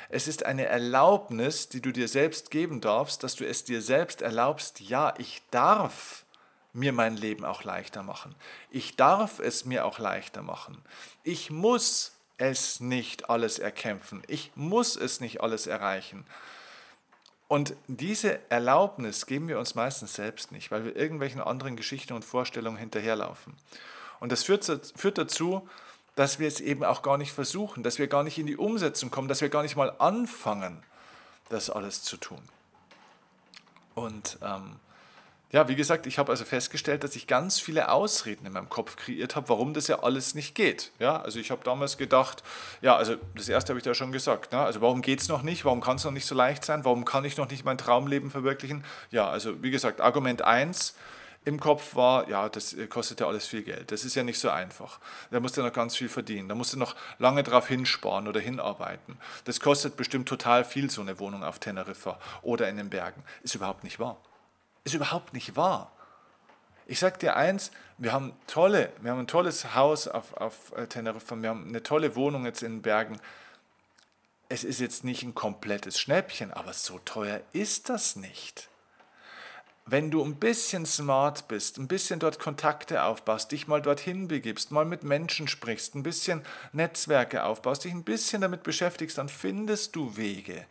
Es 0.08 0.26
ist 0.26 0.44
eine 0.44 0.66
Erlaubnis, 0.66 1.68
die 1.68 1.80
du 1.80 1.92
dir 1.92 2.08
selbst 2.08 2.50
geben 2.50 2.80
darfst, 2.80 3.22
dass 3.22 3.36
du 3.36 3.46
es 3.46 3.64
dir 3.64 3.80
selbst 3.80 4.22
erlaubst, 4.22 4.80
ja, 4.80 5.14
ich 5.18 5.42
darf 5.52 6.24
mir 6.72 6.92
mein 6.92 7.16
Leben 7.16 7.44
auch 7.44 7.64
leichter 7.64 8.02
machen. 8.02 8.34
Ich 8.70 8.96
darf 8.96 9.38
es 9.38 9.64
mir 9.64 9.84
auch 9.84 9.98
leichter 9.98 10.42
machen. 10.42 10.82
Ich 11.22 11.50
muss 11.50 12.12
es 12.38 12.80
nicht 12.80 13.30
alles 13.30 13.58
erkämpfen. 13.58 14.22
Ich 14.26 14.50
muss 14.54 14.96
es 14.96 15.20
nicht 15.20 15.40
alles 15.40 15.66
erreichen. 15.66 16.24
Und 17.48 17.74
diese 17.88 18.38
Erlaubnis 18.50 19.26
geben 19.26 19.48
wir 19.48 19.58
uns 19.58 19.74
meistens 19.74 20.14
selbst 20.14 20.52
nicht, 20.52 20.70
weil 20.70 20.84
wir 20.84 20.96
irgendwelchen 20.96 21.40
anderen 21.40 21.76
Geschichten 21.76 22.12
und 22.12 22.24
Vorstellungen 22.24 22.76
hinterherlaufen. 22.76 23.54
Und 24.20 24.32
das 24.32 24.44
führt, 24.44 24.64
führt 24.96 25.18
dazu, 25.18 25.68
dass 26.14 26.38
wir 26.38 26.48
es 26.48 26.60
eben 26.60 26.84
auch 26.84 27.02
gar 27.02 27.16
nicht 27.16 27.32
versuchen, 27.32 27.82
dass 27.82 27.98
wir 27.98 28.06
gar 28.06 28.22
nicht 28.22 28.38
in 28.38 28.46
die 28.46 28.56
Umsetzung 28.56 29.10
kommen, 29.10 29.28
dass 29.28 29.40
wir 29.40 29.48
gar 29.48 29.62
nicht 29.62 29.76
mal 29.76 29.92
anfangen, 29.98 30.82
das 31.48 31.70
alles 31.70 32.02
zu 32.02 32.16
tun. 32.16 32.42
Und 33.94 34.38
ähm, 34.42 34.76
ja, 35.52 35.66
wie 35.66 35.74
gesagt, 35.74 36.06
ich 36.06 36.18
habe 36.18 36.30
also 36.30 36.44
festgestellt, 36.44 37.02
dass 37.02 37.16
ich 37.16 37.26
ganz 37.26 37.58
viele 37.58 37.90
Ausreden 37.90 38.46
in 38.46 38.52
meinem 38.52 38.68
Kopf 38.68 38.94
kreiert 38.94 39.34
habe, 39.34 39.48
warum 39.48 39.74
das 39.74 39.88
ja 39.88 40.00
alles 40.00 40.34
nicht 40.36 40.54
geht. 40.54 40.92
Ja, 41.00 41.20
also 41.20 41.40
ich 41.40 41.50
habe 41.50 41.64
damals 41.64 41.98
gedacht, 41.98 42.44
ja, 42.82 42.96
also 42.96 43.16
das 43.34 43.48
erste 43.48 43.70
habe 43.70 43.78
ich 43.78 43.84
da 43.84 43.92
schon 43.92 44.12
gesagt, 44.12 44.52
ne? 44.52 44.60
also 44.60 44.80
warum 44.80 45.02
geht 45.02 45.20
es 45.20 45.28
noch 45.28 45.42
nicht, 45.42 45.64
warum 45.64 45.80
kann 45.80 45.96
es 45.96 46.04
noch 46.04 46.12
nicht 46.12 46.26
so 46.26 46.36
leicht 46.36 46.64
sein, 46.64 46.84
warum 46.84 47.04
kann 47.04 47.24
ich 47.24 47.36
noch 47.36 47.50
nicht 47.50 47.64
mein 47.64 47.78
Traumleben 47.78 48.30
verwirklichen? 48.30 48.84
Ja, 49.10 49.28
also 49.28 49.60
wie 49.60 49.72
gesagt, 49.72 50.00
Argument 50.00 50.42
1, 50.42 50.94
im 51.44 51.58
Kopf 51.58 51.94
war, 51.94 52.28
ja, 52.28 52.48
das 52.48 52.74
äh, 52.74 52.86
kostet 52.86 53.20
ja 53.20 53.26
alles 53.26 53.46
viel 53.46 53.62
Geld. 53.62 53.92
Das 53.92 54.04
ist 54.04 54.14
ja 54.14 54.22
nicht 54.22 54.38
so 54.38 54.50
einfach. 54.50 55.00
Da 55.30 55.40
musst 55.40 55.56
du 55.56 55.62
noch 55.62 55.72
ganz 55.72 55.96
viel 55.96 56.08
verdienen. 56.08 56.48
Da 56.48 56.54
musst 56.54 56.74
du 56.74 56.78
noch 56.78 56.94
lange 57.18 57.42
drauf 57.42 57.66
hinsparen 57.68 58.28
oder 58.28 58.40
hinarbeiten. 58.40 59.16
Das 59.44 59.60
kostet 59.60 59.96
bestimmt 59.96 60.28
total 60.28 60.64
viel, 60.64 60.90
so 60.90 61.00
eine 61.00 61.18
Wohnung 61.18 61.42
auf 61.42 61.58
Teneriffa 61.58 62.18
oder 62.42 62.68
in 62.68 62.76
den 62.76 62.90
Bergen. 62.90 63.22
Ist 63.42 63.54
überhaupt 63.54 63.84
nicht 63.84 63.98
wahr. 63.98 64.18
Ist 64.84 64.94
überhaupt 64.94 65.32
nicht 65.32 65.56
wahr. 65.56 65.92
Ich 66.86 66.98
sag 66.98 67.18
dir 67.20 67.36
eins, 67.36 67.70
wir 67.98 68.12
haben 68.12 68.32
tolle, 68.46 68.92
wir 69.00 69.12
haben 69.12 69.20
ein 69.20 69.26
tolles 69.26 69.74
Haus 69.74 70.08
auf, 70.08 70.34
auf 70.34 70.72
äh, 70.76 70.88
Teneriffa, 70.88 71.36
wir 71.40 71.48
haben 71.48 71.68
eine 71.68 71.82
tolle 71.82 72.16
Wohnung 72.16 72.44
jetzt 72.44 72.62
in 72.62 72.72
den 72.72 72.82
Bergen. 72.82 73.18
Es 74.48 74.64
ist 74.64 74.80
jetzt 74.80 75.04
nicht 75.04 75.22
ein 75.22 75.34
komplettes 75.34 76.00
Schnäppchen, 76.00 76.52
aber 76.52 76.72
so 76.72 76.98
teuer 76.98 77.40
ist 77.52 77.88
das 77.88 78.16
nicht 78.16 78.69
wenn 79.90 80.10
du 80.10 80.22
ein 80.24 80.36
bisschen 80.36 80.86
smart 80.86 81.48
bist, 81.48 81.78
ein 81.78 81.88
bisschen 81.88 82.20
dort 82.20 82.38
Kontakte 82.38 83.02
aufbaust, 83.02 83.50
dich 83.50 83.66
mal 83.66 83.82
dorthin 83.82 84.28
begibst, 84.28 84.70
mal 84.70 84.84
mit 84.84 85.02
Menschen 85.02 85.48
sprichst, 85.48 85.96
ein 85.96 86.04
bisschen 86.04 86.42
Netzwerke 86.72 87.44
aufbaust, 87.44 87.84
dich 87.84 87.92
ein 87.92 88.04
bisschen 88.04 88.40
damit 88.40 88.62
beschäftigst, 88.62 89.18
dann 89.18 89.28
findest 89.28 89.96
du 89.96 90.16
Wege. 90.16 90.64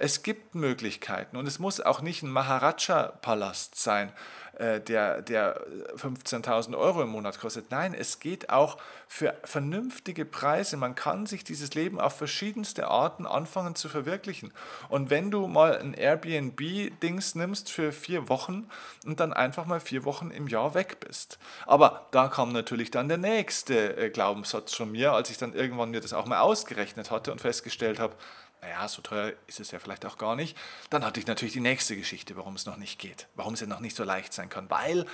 Es 0.00 0.22
gibt 0.22 0.54
Möglichkeiten 0.54 1.36
und 1.36 1.46
es 1.48 1.58
muss 1.58 1.80
auch 1.80 2.02
nicht 2.02 2.22
ein 2.22 2.30
Maharaja-Palast 2.30 3.74
sein, 3.74 4.12
äh, 4.58 4.80
der, 4.80 5.22
der 5.22 5.60
15.000 5.96 6.76
Euro 6.76 7.02
im 7.02 7.08
Monat 7.08 7.40
kostet. 7.40 7.70
Nein, 7.70 7.94
es 7.94 8.20
geht 8.20 8.50
auch 8.50 8.76
für 9.06 9.34
vernünftige 9.44 10.24
Preise. 10.24 10.76
Man 10.76 10.94
kann 10.94 11.26
sich 11.26 11.42
dieses 11.42 11.74
Leben 11.74 12.00
auf 12.00 12.16
verschiedenste 12.16 12.88
Arten 12.88 13.26
anfangen 13.26 13.74
zu 13.74 13.88
verwirklichen. 13.88 14.52
Und 14.88 15.10
wenn 15.10 15.32
du 15.32 15.46
mal 15.46 15.78
ein 15.78 15.94
Airbnb-Dings 15.94 17.34
nimmst 17.34 17.70
für 17.70 17.90
vier 17.90 18.28
Wochen 18.28 18.68
und 19.04 19.18
dann 19.18 19.32
einfach 19.32 19.66
mal 19.66 19.80
vier 19.80 20.04
Wochen 20.04 20.30
im 20.30 20.46
Jahr 20.46 20.74
weg 20.74 20.98
bist. 21.00 21.38
Aber 21.66 22.06
da 22.12 22.28
kam 22.28 22.52
natürlich 22.52 22.90
dann 22.90 23.08
der 23.08 23.18
nächste 23.18 23.96
äh, 23.96 24.10
Glaubenssatz 24.10 24.74
von 24.74 24.92
mir, 24.92 25.12
als 25.12 25.30
ich 25.30 25.38
dann 25.38 25.54
irgendwann 25.54 25.90
mir 25.90 26.00
das 26.00 26.12
auch 26.12 26.26
mal 26.26 26.40
ausgerechnet 26.40 27.10
hatte 27.10 27.32
und 27.32 27.40
festgestellt 27.40 27.98
habe, 27.98 28.14
naja, 28.60 28.88
so 28.88 29.02
teuer 29.02 29.32
ist 29.46 29.60
es 29.60 29.70
ja 29.70 29.78
vielleicht 29.78 30.04
auch 30.04 30.18
gar 30.18 30.36
nicht. 30.36 30.56
Dann 30.90 31.04
hatte 31.04 31.20
ich 31.20 31.26
natürlich 31.26 31.52
die 31.52 31.60
nächste 31.60 31.96
Geschichte, 31.96 32.36
warum 32.36 32.54
es 32.56 32.66
noch 32.66 32.76
nicht 32.76 32.98
geht, 32.98 33.28
warum 33.34 33.54
es 33.54 33.60
ja 33.60 33.66
noch 33.66 33.80
nicht 33.80 33.96
so 33.96 34.04
leicht 34.04 34.32
sein 34.32 34.48
kann. 34.48 34.68
Weil, 34.70 35.06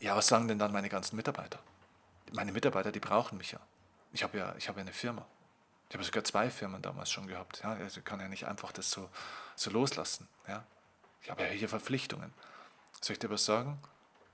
ja, 0.00 0.16
was 0.16 0.26
sagen 0.26 0.48
denn 0.48 0.58
dann 0.58 0.72
meine 0.72 0.88
ganzen 0.88 1.16
Mitarbeiter? 1.16 1.58
Meine 2.32 2.52
Mitarbeiter, 2.52 2.90
die 2.90 3.00
brauchen 3.00 3.38
mich 3.38 3.52
ja. 3.52 3.60
Ich 4.12 4.22
habe 4.22 4.38
ja, 4.38 4.54
ich 4.56 4.68
habe 4.68 4.78
ja 4.78 4.82
eine 4.82 4.92
Firma. 4.92 5.26
Ich 5.88 5.94
habe 5.94 6.04
sogar 6.04 6.24
zwei 6.24 6.50
Firmen 6.50 6.80
damals 6.82 7.10
schon 7.10 7.26
gehabt. 7.26 7.60
Ja, 7.62 7.74
also 7.74 8.00
kann 8.00 8.20
ja 8.20 8.28
nicht 8.28 8.46
einfach 8.46 8.72
das 8.72 8.90
so, 8.90 9.08
so 9.54 9.70
loslassen. 9.70 10.28
Ja. 10.48 10.64
Ich 11.22 11.30
habe 11.30 11.42
ja 11.42 11.48
hier 11.48 11.68
Verpflichtungen. 11.68 12.32
Soll 13.00 13.14
ich 13.14 13.18
dir 13.18 13.30
was 13.30 13.44
sagen? 13.44 13.78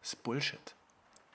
Das 0.00 0.14
ist 0.14 0.22
Bullshit. 0.22 0.74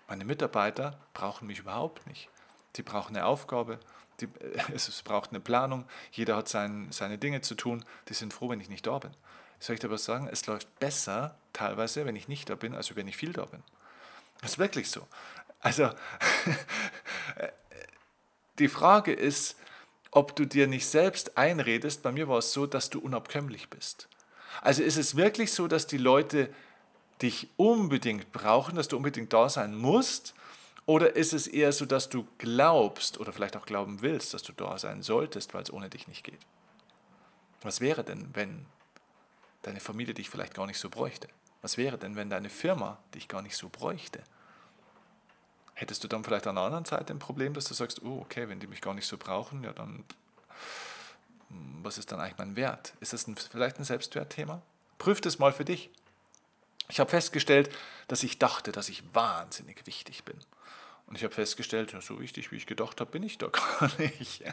Meine 0.07 0.25
Mitarbeiter 0.25 0.99
brauchen 1.13 1.47
mich 1.47 1.59
überhaupt 1.59 2.07
nicht. 2.07 2.29
Die 2.75 2.83
brauchen 2.83 3.15
eine 3.15 3.25
Aufgabe, 3.25 3.79
die, 4.21 4.27
es 4.73 5.01
braucht 5.03 5.31
eine 5.31 5.39
Planung, 5.39 5.85
jeder 6.11 6.35
hat 6.35 6.47
sein, 6.47 6.87
seine 6.91 7.17
Dinge 7.17 7.41
zu 7.41 7.55
tun, 7.55 7.83
die 8.09 8.13
sind 8.13 8.33
froh, 8.33 8.49
wenn 8.49 8.61
ich 8.61 8.69
nicht 8.69 8.87
da 8.87 8.99
bin. 8.99 9.11
Soll 9.59 9.75
ich 9.75 9.79
dir 9.79 9.89
was 9.89 10.05
sagen? 10.05 10.27
Es 10.31 10.45
läuft 10.47 10.79
besser 10.79 11.37
teilweise, 11.53 12.05
wenn 12.05 12.15
ich 12.15 12.27
nicht 12.27 12.49
da 12.49 12.55
bin, 12.55 12.75
als 12.75 12.95
wenn 12.95 13.07
ich 13.07 13.17
viel 13.17 13.33
da 13.33 13.45
bin. 13.45 13.63
Das 14.41 14.51
ist 14.51 14.59
wirklich 14.59 14.91
so. 14.91 15.07
Also, 15.59 15.89
die 18.59 18.67
Frage 18.67 19.13
ist, 19.13 19.57
ob 20.11 20.35
du 20.35 20.45
dir 20.45 20.67
nicht 20.67 20.87
selbst 20.87 21.37
einredest, 21.37 22.03
bei 22.03 22.11
mir 22.11 22.27
war 22.27 22.37
es 22.37 22.53
so, 22.53 22.67
dass 22.67 22.89
du 22.89 22.99
unabkömmlich 22.99 23.69
bist. 23.69 24.07
Also 24.61 24.83
ist 24.83 24.97
es 24.97 25.15
wirklich 25.15 25.51
so, 25.51 25.67
dass 25.67 25.87
die 25.87 25.97
Leute 25.97 26.53
dich 27.21 27.49
unbedingt 27.57 28.31
brauchen, 28.31 28.75
dass 28.75 28.87
du 28.87 28.97
unbedingt 28.97 29.33
da 29.33 29.49
sein 29.49 29.75
musst 29.75 30.33
oder 30.85 31.15
ist 31.15 31.33
es 31.33 31.47
eher 31.47 31.71
so, 31.71 31.85
dass 31.85 32.09
du 32.09 32.27
glaubst 32.37 33.19
oder 33.19 33.33
vielleicht 33.33 33.57
auch 33.57 33.65
glauben 33.65 34.01
willst, 34.01 34.33
dass 34.33 34.43
du 34.43 34.53
da 34.53 34.77
sein 34.77 35.01
solltest, 35.01 35.53
weil 35.53 35.63
es 35.63 35.73
ohne 35.73 35.89
dich 35.89 36.07
nicht 36.07 36.23
geht? 36.23 36.39
Was 37.61 37.81
wäre 37.81 38.03
denn, 38.03 38.29
wenn 38.33 38.65
deine 39.63 39.79
Familie 39.79 40.13
dich 40.13 40.29
vielleicht 40.29 40.53
gar 40.53 40.67
nicht 40.67 40.77
so 40.77 40.89
bräuchte? 40.89 41.27
Was 41.63 41.77
wäre 41.77 41.97
denn, 41.97 42.15
wenn 42.15 42.29
deine 42.29 42.49
Firma 42.49 42.99
dich 43.15 43.27
gar 43.27 43.41
nicht 43.41 43.57
so 43.57 43.69
bräuchte? 43.69 44.21
Hättest 45.73 46.03
du 46.03 46.07
dann 46.07 46.23
vielleicht 46.23 46.45
an 46.45 46.55
der 46.55 46.63
anderen 46.63 46.85
Seite 46.85 47.11
ein 47.11 47.19
Problem, 47.19 47.53
dass 47.53 47.65
du 47.65 47.73
sagst, 47.73 48.03
oh, 48.03 48.19
okay, 48.21 48.47
wenn 48.47 48.59
die 48.59 48.67
mich 48.67 48.81
gar 48.81 48.93
nicht 48.93 49.07
so 49.07 49.17
brauchen, 49.17 49.63
ja 49.63 49.73
dann, 49.73 50.05
hm, 51.49 51.79
was 51.81 51.97
ist 51.97 52.11
dann 52.11 52.19
eigentlich 52.19 52.37
mein 52.37 52.55
Wert? 52.55 52.93
Ist 52.99 53.13
das 53.13 53.25
ein, 53.27 53.35
vielleicht 53.35 53.79
ein 53.79 53.83
Selbstwertthema? 53.83 54.61
Prüf 54.99 55.19
das 55.19 55.39
mal 55.39 55.51
für 55.51 55.65
dich. 55.65 55.89
Ich 56.87 56.99
habe 56.99 57.09
festgestellt, 57.09 57.75
dass 58.07 58.21
ich 58.21 58.37
dachte, 58.37 58.71
dass 58.71 58.87
ich 58.87 59.03
wahnsinnig 59.15 59.87
wichtig 59.87 60.23
bin. 60.23 60.37
Und 61.15 61.19
ich 61.19 61.23
habe 61.23 61.33
festgestellt, 61.33 61.95
so 62.01 62.19
wichtig, 62.19 62.51
wie 62.51 62.57
ich 62.57 62.65
gedacht 62.65 62.99
habe, 62.99 63.09
bin 63.09 63.23
ich 63.23 63.37
doch 63.37 63.49
gar 63.79 63.89
nicht. 63.99 64.43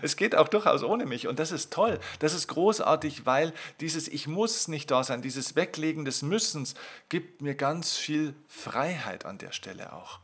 Es 0.00 0.16
geht 0.16 0.34
auch 0.34 0.48
durchaus 0.48 0.82
ohne 0.82 1.04
mich. 1.04 1.28
Und 1.28 1.38
das 1.38 1.52
ist 1.52 1.70
toll. 1.70 2.00
Das 2.18 2.32
ist 2.32 2.48
großartig, 2.48 3.26
weil 3.26 3.52
dieses 3.80 4.08
Ich 4.08 4.26
muss 4.26 4.68
nicht 4.68 4.90
da 4.90 5.04
sein, 5.04 5.20
dieses 5.20 5.54
Weglegen 5.54 6.06
des 6.06 6.22
Müssens 6.22 6.72
gibt 7.10 7.42
mir 7.42 7.54
ganz 7.54 7.98
viel 7.98 8.34
Freiheit 8.48 9.26
an 9.26 9.36
der 9.36 9.52
Stelle 9.52 9.92
auch. 9.92 10.20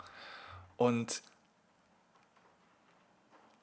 Und 0.79 1.21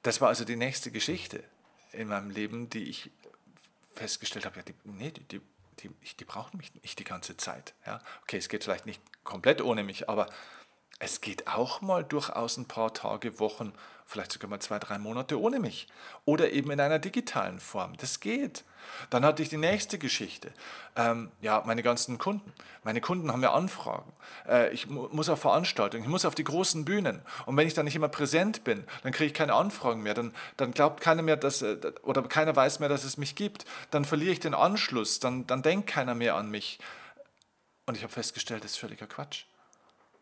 das 0.03 0.21
war 0.21 0.27
also 0.27 0.45
die 0.45 0.57
nächste 0.57 0.91
Geschichte 0.91 1.43
in 1.91 2.07
meinem 2.07 2.29
Leben, 2.29 2.69
die 2.69 2.83
ich 2.83 3.09
festgestellt 3.95 4.45
habe, 4.45 4.57
ja, 4.57 4.61
die, 4.61 4.75
nee, 4.83 5.09
die, 5.09 5.23
die, 5.23 5.41
die, 5.79 5.89
die 6.19 6.25
brauchen 6.25 6.57
mich 6.57 6.71
nicht 6.83 6.99
die 6.99 7.03
ganze 7.03 7.35
Zeit. 7.35 7.73
Ja? 7.87 7.99
Okay, 8.21 8.37
es 8.37 8.47
geht 8.47 8.63
vielleicht 8.63 8.85
nicht 8.85 9.01
komplett 9.23 9.59
ohne 9.59 9.83
mich, 9.83 10.07
aber 10.07 10.29
Es 10.99 11.21
geht 11.21 11.47
auch 11.47 11.81
mal 11.81 12.03
durchaus 12.03 12.57
ein 12.57 12.65
paar 12.65 12.93
Tage, 12.93 13.39
Wochen, 13.39 13.73
vielleicht 14.05 14.31
sogar 14.31 14.49
mal 14.49 14.59
zwei, 14.59 14.77
drei 14.77 14.97
Monate 14.97 15.39
ohne 15.39 15.59
mich. 15.59 15.87
Oder 16.25 16.51
eben 16.51 16.69
in 16.69 16.79
einer 16.79 16.99
digitalen 16.99 17.59
Form. 17.59 17.97
Das 17.97 18.19
geht. 18.19 18.63
Dann 19.09 19.25
hatte 19.25 19.41
ich 19.41 19.49
die 19.49 19.57
nächste 19.57 19.97
Geschichte. 19.97 20.51
Ähm, 20.95 21.31
ja, 21.41 21.63
meine 21.65 21.81
ganzen 21.81 22.17
Kunden. 22.17 22.51
Meine 22.83 22.99
Kunden 22.99 23.31
haben 23.31 23.41
ja 23.41 23.53
Anfragen. 23.53 24.11
Äh, 24.47 24.71
ich 24.73 24.87
mu 24.87 25.07
muss 25.11 25.29
auf 25.29 25.39
Veranstaltungen, 25.39 26.03
ich 26.03 26.09
muss 26.09 26.25
auf 26.25 26.35
die 26.35 26.43
großen 26.43 26.83
Bühnen. 26.83 27.21
Und 27.45 27.55
wenn 27.57 27.67
ich 27.67 27.73
dann 27.73 27.85
nicht 27.85 27.95
immer 27.95 28.09
präsent 28.09 28.63
bin, 28.63 28.83
dann 29.03 29.11
kriege 29.11 29.27
ich 29.27 29.33
keine 29.33 29.53
Anfragen 29.53 30.01
mehr. 30.01 30.13
Dann, 30.13 30.33
dann 30.57 30.71
glaubt 30.71 31.01
keiner 31.01 31.21
mehr, 31.21 31.37
dass, 31.37 31.61
äh, 31.61 31.77
oder 32.03 32.21
keiner 32.23 32.55
weiß 32.55 32.79
mehr, 32.79 32.89
dass 32.89 33.03
es 33.03 33.17
mich 33.17 33.35
gibt. 33.35 33.65
Dann 33.91 34.05
verliere 34.05 34.31
ich 34.31 34.39
den 34.39 34.53
Anschluss. 34.53 35.19
Dann, 35.19 35.47
dann 35.47 35.61
denkt 35.61 35.87
keiner 35.87 36.15
mehr 36.15 36.35
an 36.35 36.49
mich. 36.49 36.79
Und 37.85 37.97
ich 37.97 38.03
habe 38.03 38.13
festgestellt, 38.13 38.63
das 38.63 38.71
ist 38.71 38.77
völliger 38.77 39.07
Quatsch. 39.07 39.45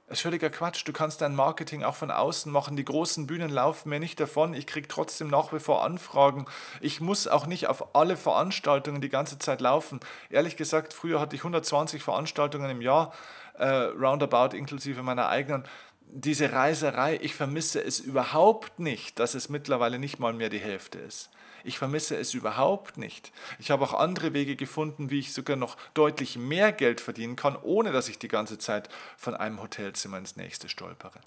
Das 0.10 0.18
ist 0.18 0.24
völliger 0.24 0.50
Quatsch. 0.50 0.88
Du 0.88 0.92
kannst 0.92 1.22
dein 1.22 1.36
Marketing 1.36 1.84
auch 1.84 1.94
von 1.94 2.10
außen 2.10 2.52
machen. 2.52 2.76
Die 2.76 2.84
großen 2.84 3.28
Bühnen 3.28 3.52
laufen 3.52 3.90
mir 3.90 4.00
nicht 4.00 4.20
davon. 4.20 4.56
Ich 4.56 4.66
kriege 4.66 4.88
trotzdem 4.88 5.28
nach 5.28 5.54
wie 5.54 5.60
vor 5.60 5.84
Anfragen. 5.84 6.48
Ich 6.82 7.00
muss 7.00 7.28
auch 7.28 7.46
nicht 7.46 7.68
auf 7.68 7.94
alle 7.96 8.18
Veranstaltungen 8.18 9.02
die 9.02 9.10
ganze 9.10 9.38
Zeit 9.38 9.62
laufen. 9.62 10.00
Ehrlich 10.32 10.58
gesagt, 10.58 10.96
früher 10.96 11.20
hatte 11.20 11.36
ich 11.36 11.42
120 11.42 12.02
Veranstaltungen 12.02 12.72
im 12.72 12.82
Jahr, 12.82 13.14
äh, 13.54 13.68
roundabout 13.68 14.58
inklusive 14.58 15.04
meiner 15.04 15.30
eigenen. 15.30 15.64
Diese 16.02 16.54
Reiserei, 16.54 17.20
ich 17.22 17.36
vermisse 17.36 17.80
es 17.80 18.00
überhaupt 18.00 18.80
nicht, 18.80 19.20
dass 19.20 19.36
es 19.36 19.48
mittlerweile 19.48 20.00
nicht 20.00 20.18
mal 20.18 20.34
mehr 20.34 20.50
die 20.50 20.58
Hälfte 20.58 20.98
ist. 20.98 21.30
Ich 21.64 21.78
vermisse 21.78 22.18
es 22.18 22.34
überhaupt 22.34 22.98
nicht. 22.98 23.32
Ich 23.60 23.72
habe 23.72 23.84
auch 23.84 23.94
andere 23.94 24.34
Wege 24.34 24.56
gefunden, 24.56 25.10
wie 25.10 25.20
ich 25.20 25.34
sogar 25.34 25.56
noch 25.56 25.78
deutlich 25.94 26.38
mehr 26.38 26.72
Geld 26.72 27.02
verdienen 27.02 27.36
kann, 27.36 27.56
ohne 27.56 27.92
dass 27.92 28.10
ich 28.10 28.20
die 28.20 28.28
ganze 28.28 28.58
Zeit 28.58 28.90
von 29.18 29.36
einem 29.36 29.62
Hotelzimmer 29.62 30.18
ins 30.18 30.36
nächste 30.36 30.70
stolpere. 30.70 31.20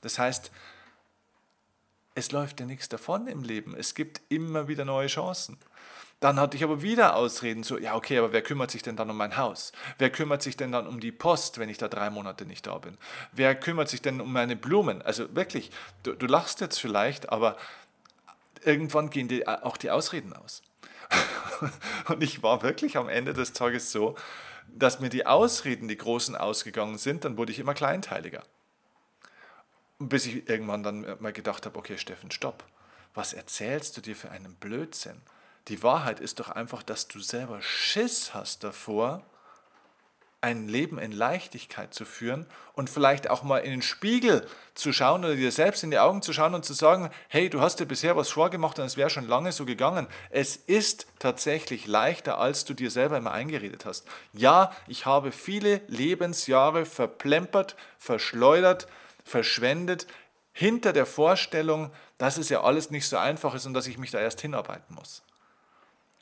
Das 0.00 0.18
heißt, 0.18 0.50
es 2.14 2.32
läuft 2.32 2.60
ja 2.60 2.66
nichts 2.66 2.88
davon 2.88 3.26
im 3.26 3.42
Leben. 3.42 3.74
Es 3.76 3.94
gibt 3.94 4.22
immer 4.30 4.68
wieder 4.68 4.84
neue 4.84 5.08
Chancen. 5.08 5.58
Dann 6.18 6.40
hatte 6.40 6.56
ich 6.56 6.64
aber 6.64 6.80
wieder 6.80 7.14
Ausreden, 7.14 7.62
so, 7.62 7.76
ja, 7.76 7.94
okay, 7.94 8.16
aber 8.16 8.32
wer 8.32 8.40
kümmert 8.40 8.70
sich 8.70 8.82
denn 8.82 8.96
dann 8.96 9.10
um 9.10 9.18
mein 9.18 9.36
Haus? 9.36 9.72
Wer 9.98 10.08
kümmert 10.08 10.42
sich 10.42 10.56
denn 10.56 10.72
dann 10.72 10.86
um 10.86 10.98
die 10.98 11.12
Post, 11.12 11.58
wenn 11.58 11.68
ich 11.68 11.76
da 11.76 11.88
drei 11.88 12.08
Monate 12.08 12.46
nicht 12.46 12.66
da 12.66 12.78
bin? 12.78 12.96
Wer 13.32 13.54
kümmert 13.54 13.90
sich 13.90 14.00
denn 14.00 14.22
um 14.22 14.32
meine 14.32 14.56
Blumen? 14.56 15.02
Also 15.02 15.36
wirklich, 15.36 15.70
du, 16.04 16.14
du 16.14 16.26
lachst 16.26 16.62
jetzt 16.62 16.80
vielleicht, 16.80 17.28
aber 17.28 17.58
irgendwann 18.64 19.10
gehen 19.10 19.28
die, 19.28 19.42
äh, 19.42 19.58
auch 19.62 19.76
die 19.76 19.90
Ausreden 19.90 20.32
aus. 20.32 20.62
Und 22.08 22.22
ich 22.22 22.42
war 22.42 22.62
wirklich 22.62 22.96
am 22.96 23.08
Ende 23.08 23.32
des 23.32 23.52
Tages 23.52 23.92
so, 23.92 24.16
dass 24.68 25.00
mir 25.00 25.08
die 25.08 25.26
Ausreden, 25.26 25.88
die 25.88 25.96
großen, 25.96 26.36
ausgegangen 26.36 26.98
sind, 26.98 27.24
dann 27.24 27.36
wurde 27.36 27.52
ich 27.52 27.58
immer 27.58 27.74
kleinteiliger. 27.74 28.42
Bis 29.98 30.26
ich 30.26 30.48
irgendwann 30.48 30.82
dann 30.82 31.16
mal 31.20 31.32
gedacht 31.32 31.64
habe, 31.66 31.78
okay, 31.78 31.96
Steffen, 31.96 32.30
stopp. 32.30 32.64
Was 33.14 33.32
erzählst 33.32 33.96
du 33.96 34.00
dir 34.02 34.14
für 34.14 34.30
einen 34.30 34.56
Blödsinn? 34.56 35.22
Die 35.68 35.82
Wahrheit 35.82 36.20
ist 36.20 36.38
doch 36.38 36.50
einfach, 36.50 36.82
dass 36.82 37.08
du 37.08 37.20
selber 37.20 37.62
Schiss 37.62 38.34
hast 38.34 38.62
davor, 38.62 39.24
ein 40.40 40.68
Leben 40.68 40.98
in 40.98 41.12
Leichtigkeit 41.12 41.94
zu 41.94 42.04
führen 42.04 42.46
und 42.74 42.90
vielleicht 42.90 43.30
auch 43.30 43.42
mal 43.42 43.58
in 43.58 43.70
den 43.70 43.82
Spiegel 43.82 44.46
zu 44.74 44.92
schauen 44.92 45.24
oder 45.24 45.34
dir 45.34 45.50
selbst 45.50 45.82
in 45.82 45.90
die 45.90 45.98
Augen 45.98 46.22
zu 46.22 46.32
schauen 46.32 46.54
und 46.54 46.64
zu 46.64 46.72
sagen, 46.72 47.10
hey, 47.28 47.48
du 47.48 47.60
hast 47.60 47.80
dir 47.80 47.86
bisher 47.86 48.16
was 48.16 48.28
vorgemacht 48.28 48.78
und 48.78 48.84
es 48.84 48.96
wäre 48.96 49.10
schon 49.10 49.26
lange 49.26 49.50
so 49.52 49.64
gegangen. 49.64 50.06
Es 50.30 50.56
ist 50.56 51.06
tatsächlich 51.18 51.86
leichter, 51.86 52.38
als 52.38 52.64
du 52.64 52.74
dir 52.74 52.90
selber 52.90 53.16
immer 53.16 53.32
eingeredet 53.32 53.86
hast. 53.86 54.06
Ja, 54.32 54.70
ich 54.86 55.06
habe 55.06 55.32
viele 55.32 55.80
Lebensjahre 55.88 56.84
verplempert, 56.84 57.74
verschleudert, 57.98 58.86
verschwendet, 59.24 60.06
hinter 60.52 60.92
der 60.92 61.06
Vorstellung, 61.06 61.90
dass 62.18 62.38
es 62.38 62.48
ja 62.48 62.62
alles 62.62 62.90
nicht 62.90 63.08
so 63.08 63.16
einfach 63.16 63.54
ist 63.54 63.66
und 63.66 63.74
dass 63.74 63.86
ich 63.86 63.98
mich 63.98 64.10
da 64.10 64.20
erst 64.20 64.40
hinarbeiten 64.40 64.94
muss. 64.94 65.22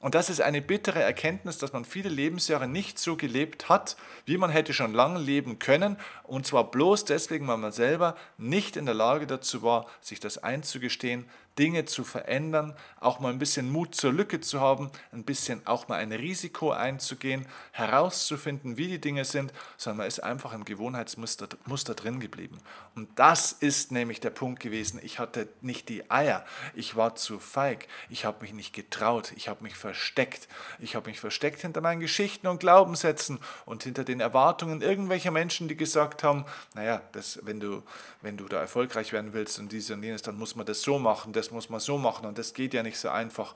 Und 0.05 0.15
das 0.15 0.29
ist 0.29 0.43
eine 0.43 0.61
bittere 0.61 1.03
Erkenntnis, 1.03 1.57
dass 1.57 1.73
man 1.73 1.87
viele 1.87 2.11
Lebensjahre 2.11 2.69
nicht 2.69 2.99
so 2.99 3.17
gelebt 3.17 3.71
hat, 3.71 3.97
wie 4.27 4.37
man 4.37 4.51
hätte 4.51 4.75
schon 4.75 4.93
lange 4.93 5.19
leben 5.19 5.59
können. 5.59 5.97
Und 6.25 6.47
zwar 6.47 6.71
bloß 6.71 7.07
deswegen, 7.07 7.49
weil 7.49 7.57
man 7.57 7.73
selber 7.73 8.15
nicht 8.37 8.77
in 8.77 8.85
der 8.85 8.95
Lage 8.95 9.27
dazu 9.27 9.63
war, 9.63 9.87
sich 10.03 10.21
das 10.21 10.37
einzugestehen, 10.37 11.25
Dinge 11.59 11.85
zu 11.85 12.05
verändern, 12.05 12.75
auch 13.01 13.21
mal 13.21 13.33
ein 13.33 13.39
bisschen 13.39 13.71
Mut 13.71 13.95
zur 13.95 14.13
Lücke 14.13 14.41
zu 14.41 14.61
haben, 14.61 14.91
ein 15.13 15.25
bisschen 15.25 15.67
auch 15.67 15.89
mal 15.89 15.99
ein 15.99 16.13
Risiko 16.13 16.73
einzugehen, 16.73 17.47
herauszufinden, 17.73 18.77
wie 18.77 18.89
die 18.89 19.01
Dinge 19.01 19.25
sind, 19.25 19.53
sondern 19.77 19.99
man 19.99 20.07
ist 20.07 20.23
einfach 20.23 20.53
im 20.53 20.65
Gewohnheitsmuster 20.65 21.49
Muster 21.67 21.95
drin 21.95 22.21
geblieben. 22.21 22.59
Und 22.95 23.09
das 23.19 23.53
ist 23.53 23.93
nämlich 23.93 24.21
der 24.21 24.31
Punkt 24.31 24.61
gewesen. 24.61 25.01
Ich 25.03 25.19
hatte 25.19 25.49
nicht 25.61 25.89
die 25.89 26.11
Eier, 26.11 26.45
ich 26.75 26.97
war 26.97 27.15
zu 27.15 27.39
feig, 27.39 27.89
ich 28.09 28.25
habe 28.25 28.43
mich 28.43 28.53
nicht 28.53 28.73
getraut, 28.73 29.33
ich 29.37 29.49
habe 29.49 29.63
mich 29.63 29.75
versteckt. 29.75 30.49
Ich 30.79 30.97
habe 30.97 31.09
mich 31.09 31.21
versteckt 31.21 31.61
hinter 31.61 31.81
meinen 31.81 32.01
Geschichten 32.01 32.47
und 32.47 32.61
Glaubenssätzen 32.61 33.39
und 33.65 33.83
hinter 33.83 34.05
den 34.05 34.21
Erwartungen 34.21 34.83
irgendwelcher 34.83 35.31
Menschen, 35.31 35.69
die 35.69 35.77
gesagt 35.77 36.23
haben, 36.23 36.45
naja, 36.75 37.03
das, 37.13 37.41
wenn, 37.43 37.61
du, 37.61 37.83
wenn 38.23 38.37
du 38.37 38.47
da 38.47 38.61
erfolgreich 38.61 39.13
werden 39.13 39.33
willst 39.33 39.59
und 39.59 39.73
dies 39.73 39.91
und 39.91 40.03
jenes, 40.03 40.23
dann 40.23 40.37
muss 40.37 40.57
man 40.57 40.67
das 40.67 40.83
so 40.83 40.99
machen, 40.99 41.33
das 41.33 41.44
das 41.45 41.53
muss 41.53 41.69
man 41.69 41.81
so 41.81 41.99
machen 41.99 42.27
und 42.27 42.39
das 42.39 42.55
geht 42.55 42.75
ja 42.75 42.83
nicht 42.83 42.99
so 42.99 43.11
einfach. 43.11 43.55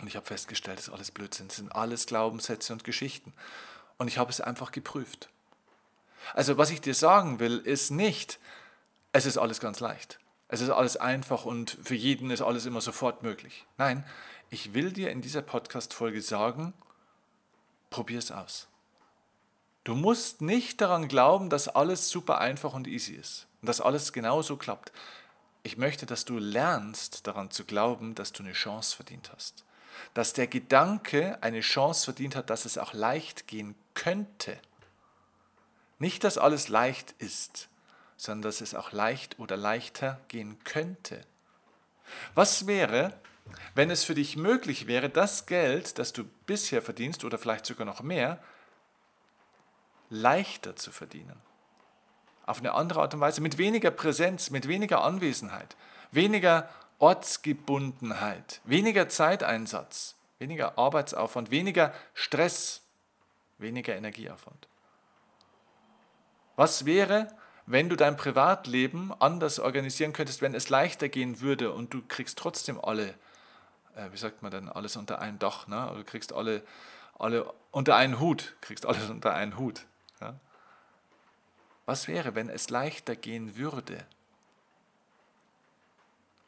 Und 0.00 0.08
ich 0.08 0.16
habe 0.16 0.26
festgestellt, 0.26 0.78
das 0.78 0.88
ist 0.88 0.92
alles 0.92 1.10
Blödsinn, 1.10 1.48
das 1.48 1.56
sind 1.56 1.74
alles 1.74 2.06
Glaubenssätze 2.06 2.72
und 2.72 2.84
Geschichten. 2.84 3.32
Und 3.96 4.08
ich 4.08 4.18
habe 4.18 4.30
es 4.30 4.40
einfach 4.40 4.72
geprüft. 4.72 5.28
Also 6.32 6.58
was 6.58 6.70
ich 6.70 6.80
dir 6.80 6.94
sagen 6.94 7.38
will, 7.38 7.58
ist 7.58 7.90
nicht, 7.90 8.40
es 9.12 9.26
ist 9.26 9.38
alles 9.38 9.60
ganz 9.60 9.80
leicht. 9.80 10.18
Es 10.48 10.60
ist 10.60 10.70
alles 10.70 10.96
einfach 10.96 11.44
und 11.44 11.78
für 11.82 11.94
jeden 11.94 12.30
ist 12.30 12.42
alles 12.42 12.66
immer 12.66 12.80
sofort 12.80 13.22
möglich. 13.22 13.66
Nein, 13.78 14.04
ich 14.50 14.74
will 14.74 14.92
dir 14.92 15.10
in 15.10 15.22
dieser 15.22 15.42
Podcast-Folge 15.42 16.22
sagen, 16.22 16.74
probier 17.90 18.18
es 18.18 18.30
aus. 18.30 18.68
Du 19.84 19.94
musst 19.94 20.40
nicht 20.40 20.80
daran 20.80 21.08
glauben, 21.08 21.50
dass 21.50 21.68
alles 21.68 22.08
super 22.08 22.38
einfach 22.38 22.72
und 22.74 22.88
easy 22.88 23.14
ist 23.14 23.46
und 23.60 23.68
dass 23.68 23.80
alles 23.80 24.12
genauso 24.12 24.56
klappt. 24.56 24.92
Ich 25.66 25.78
möchte, 25.78 26.04
dass 26.04 26.26
du 26.26 26.38
lernst 26.38 27.26
daran 27.26 27.50
zu 27.50 27.64
glauben, 27.64 28.14
dass 28.14 28.32
du 28.32 28.42
eine 28.42 28.52
Chance 28.52 28.94
verdient 28.94 29.32
hast. 29.34 29.64
Dass 30.12 30.34
der 30.34 30.46
Gedanke 30.46 31.42
eine 31.42 31.62
Chance 31.62 32.04
verdient 32.04 32.36
hat, 32.36 32.50
dass 32.50 32.66
es 32.66 32.76
auch 32.76 32.92
leicht 32.92 33.46
gehen 33.46 33.74
könnte. 33.94 34.58
Nicht, 35.98 36.22
dass 36.22 36.36
alles 36.36 36.68
leicht 36.68 37.12
ist, 37.18 37.70
sondern 38.18 38.42
dass 38.42 38.60
es 38.60 38.74
auch 38.74 38.92
leicht 38.92 39.38
oder 39.38 39.56
leichter 39.56 40.20
gehen 40.28 40.62
könnte. 40.64 41.22
Was 42.34 42.66
wäre, 42.66 43.18
wenn 43.74 43.90
es 43.90 44.04
für 44.04 44.14
dich 44.14 44.36
möglich 44.36 44.86
wäre, 44.86 45.08
das 45.08 45.46
Geld, 45.46 45.98
das 45.98 46.12
du 46.12 46.24
bisher 46.44 46.82
verdienst 46.82 47.24
oder 47.24 47.38
vielleicht 47.38 47.64
sogar 47.64 47.86
noch 47.86 48.02
mehr, 48.02 48.38
leichter 50.10 50.76
zu 50.76 50.92
verdienen? 50.92 51.40
Auf 52.46 52.58
eine 52.58 52.72
andere 52.72 53.00
Art 53.00 53.14
und 53.14 53.20
Weise, 53.20 53.40
mit 53.40 53.58
weniger 53.58 53.90
Präsenz, 53.90 54.50
mit 54.50 54.68
weniger 54.68 55.02
Anwesenheit, 55.02 55.76
weniger 56.10 56.68
Ortsgebundenheit, 56.98 58.60
weniger 58.64 59.08
Zeiteinsatz, 59.08 60.16
weniger 60.38 60.78
Arbeitsaufwand, 60.78 61.50
weniger 61.50 61.92
Stress, 62.12 62.82
weniger 63.58 63.96
Energieaufwand. 63.96 64.68
Was 66.56 66.84
wäre, 66.84 67.28
wenn 67.66 67.88
du 67.88 67.96
dein 67.96 68.16
Privatleben 68.16 69.12
anders 69.18 69.58
organisieren 69.58 70.12
könntest, 70.12 70.42
wenn 70.42 70.54
es 70.54 70.68
leichter 70.68 71.08
gehen 71.08 71.40
würde 71.40 71.72
und 71.72 71.94
du 71.94 72.02
kriegst 72.06 72.38
trotzdem 72.38 72.78
alle, 72.82 73.08
äh, 73.96 74.10
wie 74.12 74.16
sagt 74.16 74.42
man 74.42 74.50
denn, 74.50 74.68
alles 74.68 74.96
unter 74.96 75.18
einem 75.18 75.38
Dach, 75.38 75.66
ne? 75.66 75.88
oder 75.88 75.98
du 75.98 76.04
kriegst 76.04 76.32
alle, 76.32 76.62
alle 77.18 77.52
unter 77.70 77.96
einen 77.96 78.20
Hut, 78.20 78.54
kriegst 78.60 78.86
alles 78.86 79.08
unter 79.08 79.34
einen 79.34 79.56
Hut. 79.56 79.86
Was 81.86 82.08
wäre, 82.08 82.34
wenn 82.34 82.48
es 82.48 82.70
leichter 82.70 83.16
gehen 83.16 83.56
würde? 83.56 84.06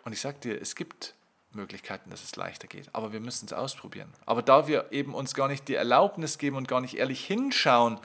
Und 0.04 0.12
ich 0.12 0.20
sage 0.20 0.38
dir, 0.38 0.60
es 0.60 0.74
gibt 0.74 1.14
Möglichkeiten, 1.52 2.10
dass 2.10 2.22
es 2.22 2.36
leichter 2.36 2.68
geht, 2.68 2.88
aber 2.94 3.12
wir 3.12 3.20
müssen 3.20 3.46
es 3.46 3.52
ausprobieren. 3.52 4.12
Aber 4.24 4.42
da 4.42 4.66
wir 4.66 4.92
eben 4.92 5.14
uns 5.14 5.34
gar 5.34 5.48
nicht 5.48 5.68
die 5.68 5.74
Erlaubnis 5.74 6.38
geben 6.38 6.56
und 6.56 6.68
gar 6.68 6.80
nicht 6.80 6.96
ehrlich 6.96 7.24
hinschauen, 7.26 7.98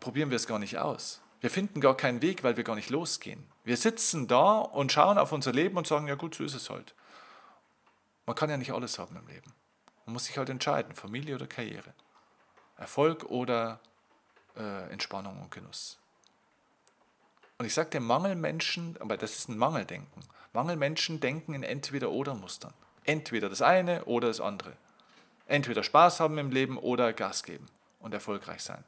probieren 0.00 0.30
wir 0.30 0.36
es 0.36 0.46
gar 0.46 0.58
nicht 0.58 0.78
aus. 0.78 1.20
Wir 1.40 1.50
finden 1.50 1.80
gar 1.80 1.96
keinen 1.96 2.22
Weg, 2.22 2.42
weil 2.42 2.56
wir 2.56 2.64
gar 2.64 2.74
nicht 2.74 2.90
losgehen. 2.90 3.46
Wir 3.64 3.76
sitzen 3.76 4.26
da 4.26 4.58
und 4.58 4.92
schauen 4.92 5.18
auf 5.18 5.32
unser 5.32 5.52
Leben 5.52 5.76
und 5.76 5.86
sagen, 5.86 6.08
ja 6.08 6.14
gut, 6.14 6.34
so 6.34 6.42
ist 6.42 6.54
es 6.54 6.70
halt. 6.70 6.94
Man 8.26 8.34
kann 8.34 8.50
ja 8.50 8.56
nicht 8.56 8.72
alles 8.72 8.98
haben 8.98 9.16
im 9.16 9.26
Leben. 9.28 9.52
Man 10.06 10.14
muss 10.14 10.24
sich 10.24 10.38
halt 10.38 10.48
entscheiden, 10.48 10.94
Familie 10.94 11.34
oder 11.34 11.46
Karriere. 11.46 11.92
Erfolg 12.76 13.24
oder 13.24 13.80
äh, 14.56 14.90
Entspannung 14.90 15.40
und 15.40 15.50
Genuss. 15.50 15.98
Und 17.58 17.66
ich 17.66 17.74
sage 17.74 17.90
dir, 17.90 18.00
Mangelmenschen, 18.00 18.96
aber 19.00 19.16
das 19.16 19.36
ist 19.36 19.48
ein 19.48 19.58
Mangeldenken. 19.58 20.22
Mangelmenschen 20.52 21.20
denken 21.20 21.54
in 21.54 21.62
Entweder-Oder-Mustern. 21.62 22.74
Entweder 23.04 23.48
das 23.48 23.62
eine 23.62 24.04
oder 24.06 24.28
das 24.28 24.40
andere. 24.40 24.76
Entweder 25.46 25.82
Spaß 25.82 26.20
haben 26.20 26.38
im 26.38 26.50
Leben 26.50 26.78
oder 26.78 27.12
Gas 27.12 27.42
geben 27.42 27.66
und 28.00 28.14
erfolgreich 28.14 28.62
sein. 28.62 28.82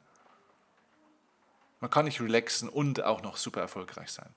Man 1.79 1.91
kann 1.91 2.05
nicht 2.05 2.19
relaxen 2.19 2.69
und 2.69 3.03
auch 3.03 3.21
noch 3.21 3.37
super 3.37 3.61
erfolgreich 3.61 4.11
sein. 4.11 4.29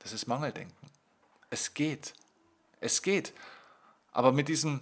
Das 0.00 0.12
ist 0.12 0.26
Mangeldenken. 0.26 0.90
Es 1.48 1.74
geht. 1.74 2.14
Es 2.80 3.02
geht. 3.02 3.32
Aber 4.12 4.32
mit 4.32 4.48
diesem, 4.48 4.80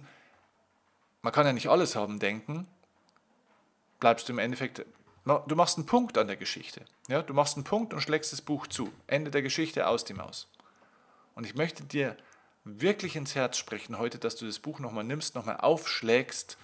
man 1.21 1.31
kann 1.31 1.45
ja 1.45 1.53
nicht 1.53 1.69
alles 1.69 1.95
haben, 1.95 2.19
denken, 2.19 2.67
bleibst 3.99 4.27
du 4.27 4.33
im 4.33 4.39
Endeffekt, 4.39 4.85
du 5.25 5.55
machst 5.55 5.77
einen 5.77 5.85
Punkt 5.85 6.17
an 6.17 6.27
der 6.27 6.37
Geschichte. 6.37 6.85
Ja? 7.07 7.21
Du 7.21 7.33
machst 7.33 7.55
einen 7.55 7.63
Punkt 7.63 7.93
und 7.93 8.01
schlägst 8.01 8.33
das 8.33 8.41
Buch 8.41 8.67
zu. 8.67 8.91
Ende 9.07 9.31
der 9.31 9.41
Geschichte 9.41 9.87
aus 9.87 10.03
die 10.03 10.13
Maus. 10.13 10.47
Und 11.35 11.45
ich 11.45 11.55
möchte 11.55 11.83
dir 11.83 12.17
wirklich 12.63 13.15
ins 13.15 13.35
Herz 13.35 13.57
sprechen 13.57 13.97
heute, 13.97 14.19
dass 14.19 14.35
du 14.35 14.45
das 14.45 14.59
Buch 14.59 14.79
nochmal 14.79 15.03
nimmst, 15.03 15.35
nochmal 15.35 15.57
aufschlägst 15.57 16.57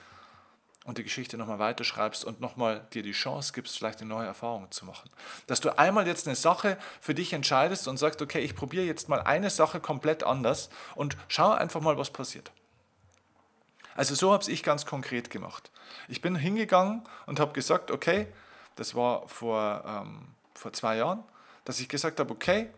und 0.86 0.98
die 0.98 1.04
Geschichte 1.04 1.38
nochmal 1.38 1.60
weiterschreibst 1.60 2.24
und 2.24 2.40
nochmal 2.40 2.88
dir 2.94 3.04
die 3.04 3.12
Chance 3.12 3.52
gibst, 3.54 3.78
vielleicht 3.78 4.00
eine 4.00 4.10
neue 4.10 4.28
Erfahrung 4.28 4.72
zu 4.72 4.86
machen. 4.86 5.10
Dass 5.48 5.60
du 5.60 5.78
einmal 5.78 6.08
jetzt 6.08 6.28
eine 6.28 6.36
Sache 6.36 6.78
für 7.02 7.14
dich 7.14 7.34
entscheidest 7.34 7.88
und 7.88 7.98
sagst, 7.98 8.22
okay, 8.22 8.40
ich 8.40 8.56
probiere 8.56 8.86
jetzt 8.86 9.10
mal 9.10 9.22
eine 9.22 9.50
Sache 9.50 9.80
komplett 9.80 10.24
anders 10.24 10.70
und 10.96 11.18
schau 11.28 11.52
einfach 11.52 11.82
mal, 11.82 11.98
was 11.98 12.12
passiert. 12.12 12.52
Also 13.96 14.16
so 14.16 14.32
habe 14.32 14.50
ich 14.50 14.64
ganz 14.64 14.86
konkret 14.86 15.30
gemacht. 15.30 15.72
Ich 16.08 16.22
bin 16.22 16.36
hingegangen 16.36 17.04
und 17.26 17.40
habe 17.40 17.54
gesagt, 17.54 17.92
okay, 17.92 18.28
das 18.78 18.96
war 18.96 19.28
vor, 19.28 19.84
ähm, 19.86 20.28
vor 20.54 20.72
zwei 20.72 20.98
Jahren, 20.98 21.24
dass 21.66 21.80
ich 21.80 21.90
gesagt 21.90 22.20
habe, 22.20 22.32
okay, 22.32 22.70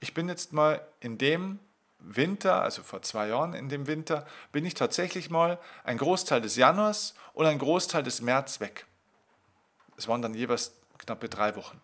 ich 0.00 0.12
bin 0.12 0.28
jetzt 0.28 0.52
mal 0.52 0.86
in 1.00 1.16
dem 1.16 1.58
Winter, 2.00 2.62
also 2.62 2.82
vor 2.82 3.02
zwei 3.02 3.28
Jahren 3.28 3.54
in 3.54 3.68
dem 3.68 3.86
Winter, 3.86 4.26
bin 4.52 4.64
ich 4.66 4.74
tatsächlich 4.74 5.30
mal 5.30 5.58
ein 5.84 5.96
Großteil 5.98 6.40
des 6.40 6.56
Januars 6.56 7.14
und 7.32 7.46
ein 7.46 7.58
Großteil 7.58 8.02
des 8.02 8.20
März 8.20 8.60
weg. 8.60 8.86
Es 9.96 10.06
waren 10.06 10.22
dann 10.22 10.34
jeweils 10.34 10.74
knappe 10.98 11.28
drei 11.28 11.56
Wochen. 11.56 11.80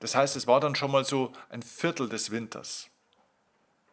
Das 0.00 0.14
heißt, 0.14 0.36
es 0.36 0.46
war 0.46 0.60
dann 0.60 0.74
schon 0.74 0.90
mal 0.90 1.04
so 1.04 1.32
ein 1.48 1.62
Viertel 1.62 2.08
des 2.08 2.30
Winters, 2.30 2.88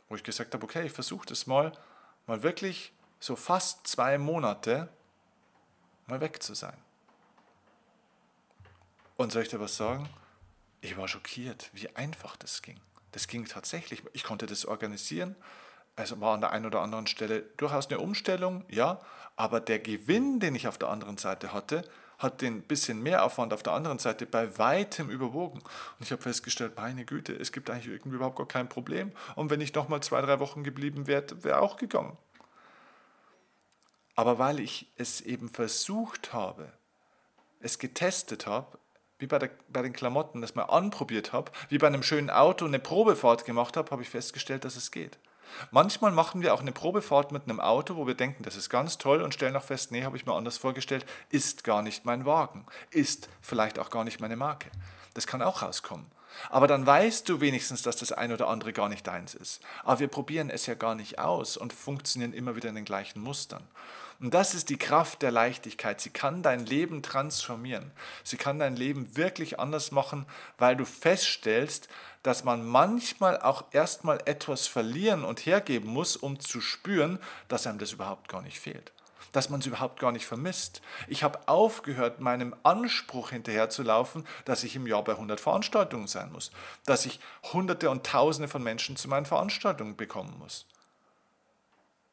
wo 0.10 0.16
ich 0.16 0.24
gesagt 0.24 0.54
habe, 0.54 0.64
okay, 0.64 0.86
ich 0.86 0.92
versuche 0.92 1.26
das 1.26 1.48
mal, 1.48 1.72
mal 2.28 2.44
wirklich 2.44 2.92
so 3.20 3.36
fast 3.36 3.88
zwei 3.88 4.18
Monate 4.18 4.90
mal 6.08 6.22
weg 6.22 6.44
zu 6.44 6.54
sein. 6.54 6.78
Und 9.16 9.32
soll 9.32 9.44
ich 9.44 9.50
dir 9.50 9.60
was 9.60 9.78
sagen? 9.78 10.10
Ich 10.82 10.98
war 10.98 11.08
schockiert, 11.08 11.70
wie 11.74 11.90
einfach 11.96 12.36
das 12.36 12.62
ging. 12.62 12.80
Das 13.12 13.28
ging 13.28 13.46
tatsächlich. 13.46 14.04
Ich 14.14 14.24
konnte 14.24 14.46
das 14.46 14.66
organisieren. 14.66 15.36
Also 15.96 16.20
war 16.20 16.34
an 16.34 16.42
der 16.42 16.52
einen 16.52 16.66
oder 16.66 16.82
anderen 16.82 17.08
Stelle 17.08 17.42
durchaus 17.58 17.88
eine 17.88 18.00
Umstellung, 18.00 18.66
ja, 18.68 19.00
aber 19.36 19.60
der 19.60 19.80
Gewinn, 19.80 20.40
den 20.40 20.56
ich 20.56 20.68
auf 20.68 20.80
der 20.80 20.90
anderen 20.90 21.18
Seite 21.18 21.54
hatte, 21.54 21.88
hat 22.18 22.42
den 22.42 22.64
bisschen 22.64 23.02
Mehraufwand 23.02 23.54
auf 23.54 23.64
der 23.64 23.74
anderen 23.74 24.00
Seite 24.00 24.26
bei 24.26 24.58
weitem 24.58 25.10
überwogen. 25.10 25.60
Und 25.60 26.06
ich 26.06 26.12
habe 26.12 26.22
festgestellt, 26.22 26.74
meine 26.78 27.06
Güte, 27.06 27.34
es 27.34 27.52
gibt 27.52 27.70
eigentlich 27.70 27.88
irgendwie 27.88 28.16
überhaupt 28.16 28.38
gar 28.38 28.48
kein 28.48 28.70
Problem. 28.70 29.12
Und 29.36 29.50
wenn 29.50 29.62
ich 29.62 29.74
noch 29.74 29.90
mal 29.90 30.02
zwei, 30.02 30.22
drei 30.22 30.40
Wochen 30.40 30.64
geblieben 30.64 31.06
wäre, 31.06 31.44
wäre 31.44 31.60
auch 31.60 31.78
gegangen. 31.78 32.18
Aber 34.16 34.40
weil 34.40 34.60
ich 34.60 34.92
es 34.96 35.22
eben 35.22 35.50
versucht 35.50 36.34
habe, 36.34 36.72
es 37.60 37.80
getestet 37.80 38.46
habe, 38.46 38.78
wie 39.24 39.28
bei, 39.28 39.40
der, 39.40 39.52
bei 39.70 39.82
den 39.82 39.94
Klamotten, 39.94 40.42
das 40.42 40.54
mal 40.54 40.64
anprobiert 40.64 41.32
habe, 41.32 41.50
wie 41.70 41.78
bei 41.78 41.88
einem 41.88 42.04
schönen 42.04 42.30
Auto 42.30 42.66
eine 42.66 42.78
Probefahrt 42.78 43.46
gemacht 43.46 43.78
habe, 43.78 43.90
habe 43.90 44.02
ich 44.02 44.10
festgestellt, 44.10 44.66
dass 44.66 44.76
es 44.76 44.92
geht. 44.92 45.18
Manchmal 45.72 46.12
machen 46.12 46.42
wir 46.42 46.54
auch 46.54 46.60
eine 46.60 46.74
Probefahrt 46.74 47.32
mit 47.32 47.44
einem 47.44 47.62
Auto, 47.62 47.96
wo 47.96 48.06
wir 48.06 48.16
denken, 48.16 48.44
das 48.44 48.58
ist 48.58 48.70
ganz 48.70 48.98
toll 48.98 49.22
und 49.22 49.34
stellen 49.34 49.56
auch 49.56 49.64
fest, 49.64 49.94
nee, 49.94 50.04
habe 50.04 50.18
ich 50.18 50.26
mir 50.26 50.34
anders 50.34 50.58
vorgestellt, 50.58 51.06
ist 51.30 51.64
gar 51.64 51.82
nicht 51.82 52.04
mein 52.04 52.26
Wagen, 52.26 52.66
ist 52.92 53.30
vielleicht 53.40 53.80
auch 53.80 53.90
gar 53.90 54.04
nicht 54.04 54.20
meine 54.20 54.36
Marke. 54.36 54.70
Das 55.14 55.26
kann 55.26 55.42
auch 55.42 55.62
rauskommen. 55.62 56.08
Aber 56.50 56.68
dann 56.68 56.86
weißt 56.86 57.30
du 57.30 57.40
wenigstens, 57.40 57.82
dass 57.82 57.96
das 57.96 58.12
ein 58.12 58.34
oder 58.34 58.50
andere 58.50 58.74
gar 58.74 58.90
nicht 58.90 59.08
deins 59.08 59.36
ist. 59.36 59.62
Aber 59.86 60.02
wir 60.02 60.08
probieren 60.10 60.50
es 60.50 60.66
ja 60.66 60.74
gar 60.74 60.96
nicht 60.96 61.18
aus 61.20 61.56
und 61.56 61.72
funktionieren 61.72 62.34
immer 62.34 62.58
wieder 62.58 62.68
in 62.68 62.76
den 62.76 62.86
gleichen 62.86 63.22
Mustern. 63.22 63.64
Und 64.24 64.34
das 64.34 64.54
ist 64.54 64.70
die 64.70 64.78
Kraft 64.78 65.22
der 65.22 65.32
Leichtigkeit. 65.32 66.00
Sie 66.00 66.10
kann 66.10 66.44
dein 66.44 66.66
Leben 66.66 67.04
transformieren. 67.04 67.92
Sie 68.24 68.38
kann 68.38 68.58
dein 68.58 68.78
Leben 68.78 69.18
wirklich 69.18 69.60
anders 69.60 69.92
machen, 69.92 70.26
weil 70.58 70.78
du 70.78 70.86
feststellst, 70.86 71.90
dass 72.24 72.46
man 72.46 72.66
manchmal 72.66 73.42
auch 73.42 73.66
erstmal 73.72 74.22
etwas 74.24 74.66
verlieren 74.66 75.26
und 75.26 75.46
hergeben 75.46 75.90
muss, 75.90 76.16
um 76.16 76.40
zu 76.40 76.62
spüren, 76.62 77.20
dass 77.50 77.68
einem 77.68 77.80
das 77.80 77.92
überhaupt 77.92 78.30
gar 78.30 78.42
nicht 78.42 78.60
fehlt 78.60 78.94
dass 79.32 79.50
man 79.50 79.62
es 79.62 79.66
überhaupt 79.66 80.00
gar 80.00 80.12
nicht 80.12 80.28
vermisst. 80.28 80.84
Ich 81.08 81.24
habe 81.24 81.48
aufgehört, 81.48 82.20
meinem 82.20 82.54
Anspruch 82.62 83.32
hinterherzulaufen, 83.32 84.28
dass 84.46 84.64
ich 84.64 84.76
im 84.76 84.86
Jahr 84.86 85.04
bei 85.04 85.14
100 85.14 85.40
Veranstaltungen 85.40 86.06
sein 86.06 86.32
muss, 86.32 86.52
dass 86.86 87.08
ich 87.08 87.20
Hunderte 87.52 87.90
und 87.90 88.06
Tausende 88.06 88.48
von 88.48 88.62
Menschen 88.62 88.96
zu 88.96 89.08
meinen 89.08 89.26
Veranstaltungen 89.26 89.96
bekommen 89.96 90.36
muss. 90.38 90.68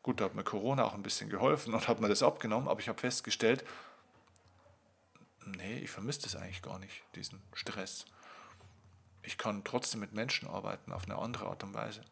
Gut, 0.03 0.21
da 0.21 0.25
hat 0.25 0.35
mir 0.35 0.45
Corona 0.45 0.85
auch 0.85 0.95
ein 0.95 1.03
bisschen 1.03 1.29
geholfen 1.29 1.75
und 1.75 1.89
hat 1.89 2.01
mir 2.01 2.09
das 2.09 2.23
abgenommen, 2.23 2.69
aber 2.69 2.81
ich 2.81 2.89
habe 2.89 2.99
festgestellt, 2.99 3.65
nee, 5.45 5.79
ich 5.79 5.91
vermisse 5.91 6.23
das 6.23 6.37
eigentlich 6.37 6.63
gar 6.63 6.79
nicht, 6.79 7.03
diesen 7.15 7.43
Stress. 7.53 8.07
Ich 9.23 9.37
kann 9.37 9.65
trotzdem 9.65 10.01
mit 10.01 10.13
Menschen 10.13 10.49
arbeiten 10.49 10.93
auf 10.93 11.05
eine 11.05 11.19
andere 11.19 11.47
Art 11.47 11.63
und 11.63 11.75
Weise. 11.75 12.03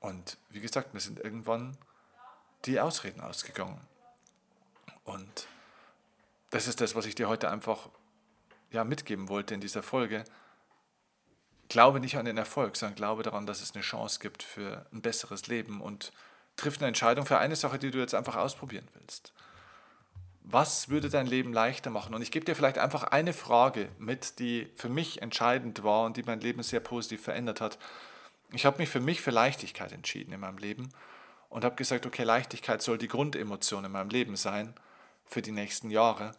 Und 0.00 0.36
wie 0.50 0.60
gesagt, 0.60 0.92
wir 0.92 1.00
sind 1.00 1.18
irgendwann 1.18 1.76
die 2.66 2.78
Ausreden 2.80 3.20
ausgegangen. 3.20 3.80
Und 5.04 5.48
das 6.50 6.66
ist 6.66 6.80
das, 6.80 6.94
was 6.94 7.06
ich 7.06 7.14
dir 7.14 7.28
heute 7.28 7.50
einfach 7.50 7.88
ja, 8.70 8.84
mitgeben 8.84 9.28
wollte 9.28 9.54
in 9.54 9.60
dieser 9.60 9.82
Folge. 9.82 10.24
Glaube 11.68 12.00
nicht 12.00 12.18
an 12.18 12.26
den 12.26 12.36
Erfolg, 12.36 12.76
sondern 12.76 12.96
glaube 12.96 13.22
daran, 13.22 13.46
dass 13.46 13.62
es 13.62 13.74
eine 13.74 13.82
Chance 13.82 14.20
gibt 14.20 14.42
für 14.42 14.86
ein 14.92 15.02
besseres 15.02 15.46
Leben 15.46 15.80
und 15.80 16.12
triff 16.56 16.78
eine 16.78 16.88
Entscheidung 16.88 17.26
für 17.26 17.38
eine 17.38 17.56
Sache, 17.56 17.78
die 17.78 17.90
du 17.90 17.98
jetzt 17.98 18.14
einfach 18.14 18.36
ausprobieren 18.36 18.88
willst. 18.94 19.32
Was 20.42 20.88
würde 20.88 21.08
dein 21.08 21.26
Leben 21.26 21.52
leichter 21.52 21.90
machen? 21.90 22.14
Und 22.14 22.22
ich 22.22 22.30
gebe 22.30 22.44
dir 22.44 22.54
vielleicht 22.54 22.78
einfach 22.78 23.02
eine 23.04 23.32
Frage 23.32 23.88
mit, 23.98 24.38
die 24.38 24.68
für 24.76 24.88
mich 24.88 25.20
entscheidend 25.20 25.82
war 25.82 26.04
und 26.04 26.16
die 26.16 26.22
mein 26.22 26.40
Leben 26.40 26.62
sehr 26.62 26.80
positiv 26.80 27.22
verändert 27.22 27.60
hat. 27.60 27.78
Ich 28.52 28.64
habe 28.64 28.78
mich 28.78 28.88
für 28.88 29.00
mich 29.00 29.20
für 29.20 29.32
Leichtigkeit 29.32 29.90
entschieden 29.90 30.32
in 30.32 30.40
meinem 30.40 30.58
Leben 30.58 30.88
und 31.48 31.64
habe 31.64 31.74
gesagt, 31.74 32.06
okay, 32.06 32.22
Leichtigkeit 32.22 32.80
soll 32.80 32.96
die 32.96 33.08
Grundemotion 33.08 33.84
in 33.84 33.92
meinem 33.92 34.10
Leben 34.10 34.36
sein 34.36 34.74
für 35.24 35.42
die 35.42 35.52
nächsten 35.52 35.90
Jahre. 35.90 36.32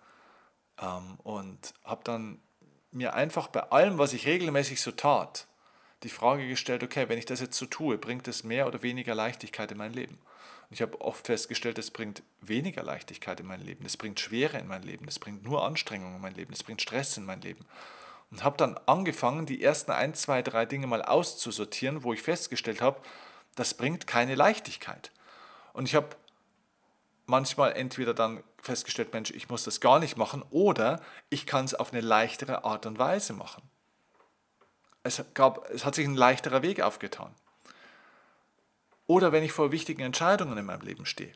Ähm, 0.82 1.18
und 1.24 1.74
habe 1.84 2.04
dann 2.06 2.40
mir 2.92 3.14
einfach 3.14 3.48
bei 3.48 3.64
allem, 3.72 3.98
was 3.98 4.14
ich 4.14 4.26
regelmäßig 4.26 4.82
so 4.82 4.92
tat, 4.92 5.48
die 6.04 6.10
Frage 6.10 6.48
gestellt, 6.48 6.84
okay, 6.84 7.10
wenn 7.10 7.18
ich 7.18 7.26
das 7.26 7.40
jetzt 7.40 7.58
so 7.58 7.66
tue, 7.66 7.98
bringt 7.98 8.28
es 8.28 8.44
mehr 8.44 8.68
oder 8.68 8.84
weniger 8.84 9.16
Leichtigkeit 9.16 9.72
in 9.72 9.78
mein 9.78 9.94
Leben? 9.94 10.20
Und 10.70 10.74
ich 10.74 10.82
habe 10.82 11.00
oft 11.02 11.26
festgestellt, 11.26 11.78
es 11.80 11.92
bringt 11.92 12.24
weniger 12.42 12.84
Leichtigkeit 12.84 13.40
in 13.40 13.48
mein 13.48 13.62
Leben, 13.62 13.86
es 13.86 13.98
bringt 13.98 14.20
Schwere 14.20 14.58
in 14.58 14.68
mein 14.68 14.84
Leben, 14.84 15.08
es 15.08 15.18
bringt 15.18 15.44
nur 15.44 15.64
Anstrengung 15.64 16.16
in 16.16 16.22
mein 16.22 16.36
Leben, 16.36 16.54
es 16.54 16.64
bringt 16.64 16.82
Stress 16.82 17.18
in 17.18 17.26
mein 17.26 17.42
Leben. 17.42 17.66
Und 18.30 18.44
habe 18.44 18.58
dann 18.58 18.78
angefangen, 18.86 19.46
die 19.46 19.64
ersten 19.64 19.92
ein, 19.92 20.14
zwei, 20.14 20.42
drei 20.42 20.66
Dinge 20.66 20.88
mal 20.88 21.02
auszusortieren, 21.02 22.04
wo 22.04 22.12
ich 22.12 22.22
festgestellt 22.22 22.82
habe, 22.82 23.00
das 23.56 23.74
bringt 23.74 24.06
keine 24.06 24.36
Leichtigkeit. 24.36 25.12
Und 25.72 25.88
ich 25.88 25.96
habe 25.96 26.10
manchmal 27.26 27.74
entweder 27.74 28.14
dann 28.14 28.44
festgestellt, 28.62 29.14
Mensch, 29.14 29.32
ich 29.32 29.50
muss 29.50 29.64
das 29.64 29.80
gar 29.80 30.00
nicht 30.00 30.18
machen, 30.18 30.44
oder 30.50 31.02
ich 31.30 31.46
kann 31.46 31.64
es 31.64 31.74
auf 31.74 31.94
eine 31.94 32.02
leichtere 32.02 32.66
Art 32.66 32.86
und 32.86 33.00
Weise 33.00 33.34
machen. 33.34 33.64
Es, 35.08 35.24
gab, 35.34 35.70
es 35.70 35.86
hat 35.86 35.96
sich 35.96 36.06
ein 36.06 36.16
leichterer 36.16 36.62
Weg 36.62 36.82
aufgetan. 36.82 37.34
Oder 39.06 39.32
wenn 39.32 39.44
ich 39.44 39.54
vor 39.54 39.72
wichtigen 39.72 40.02
Entscheidungen 40.02 40.58
in 40.58 40.66
meinem 40.66 40.82
Leben 40.82 41.06
stehe, 41.06 41.34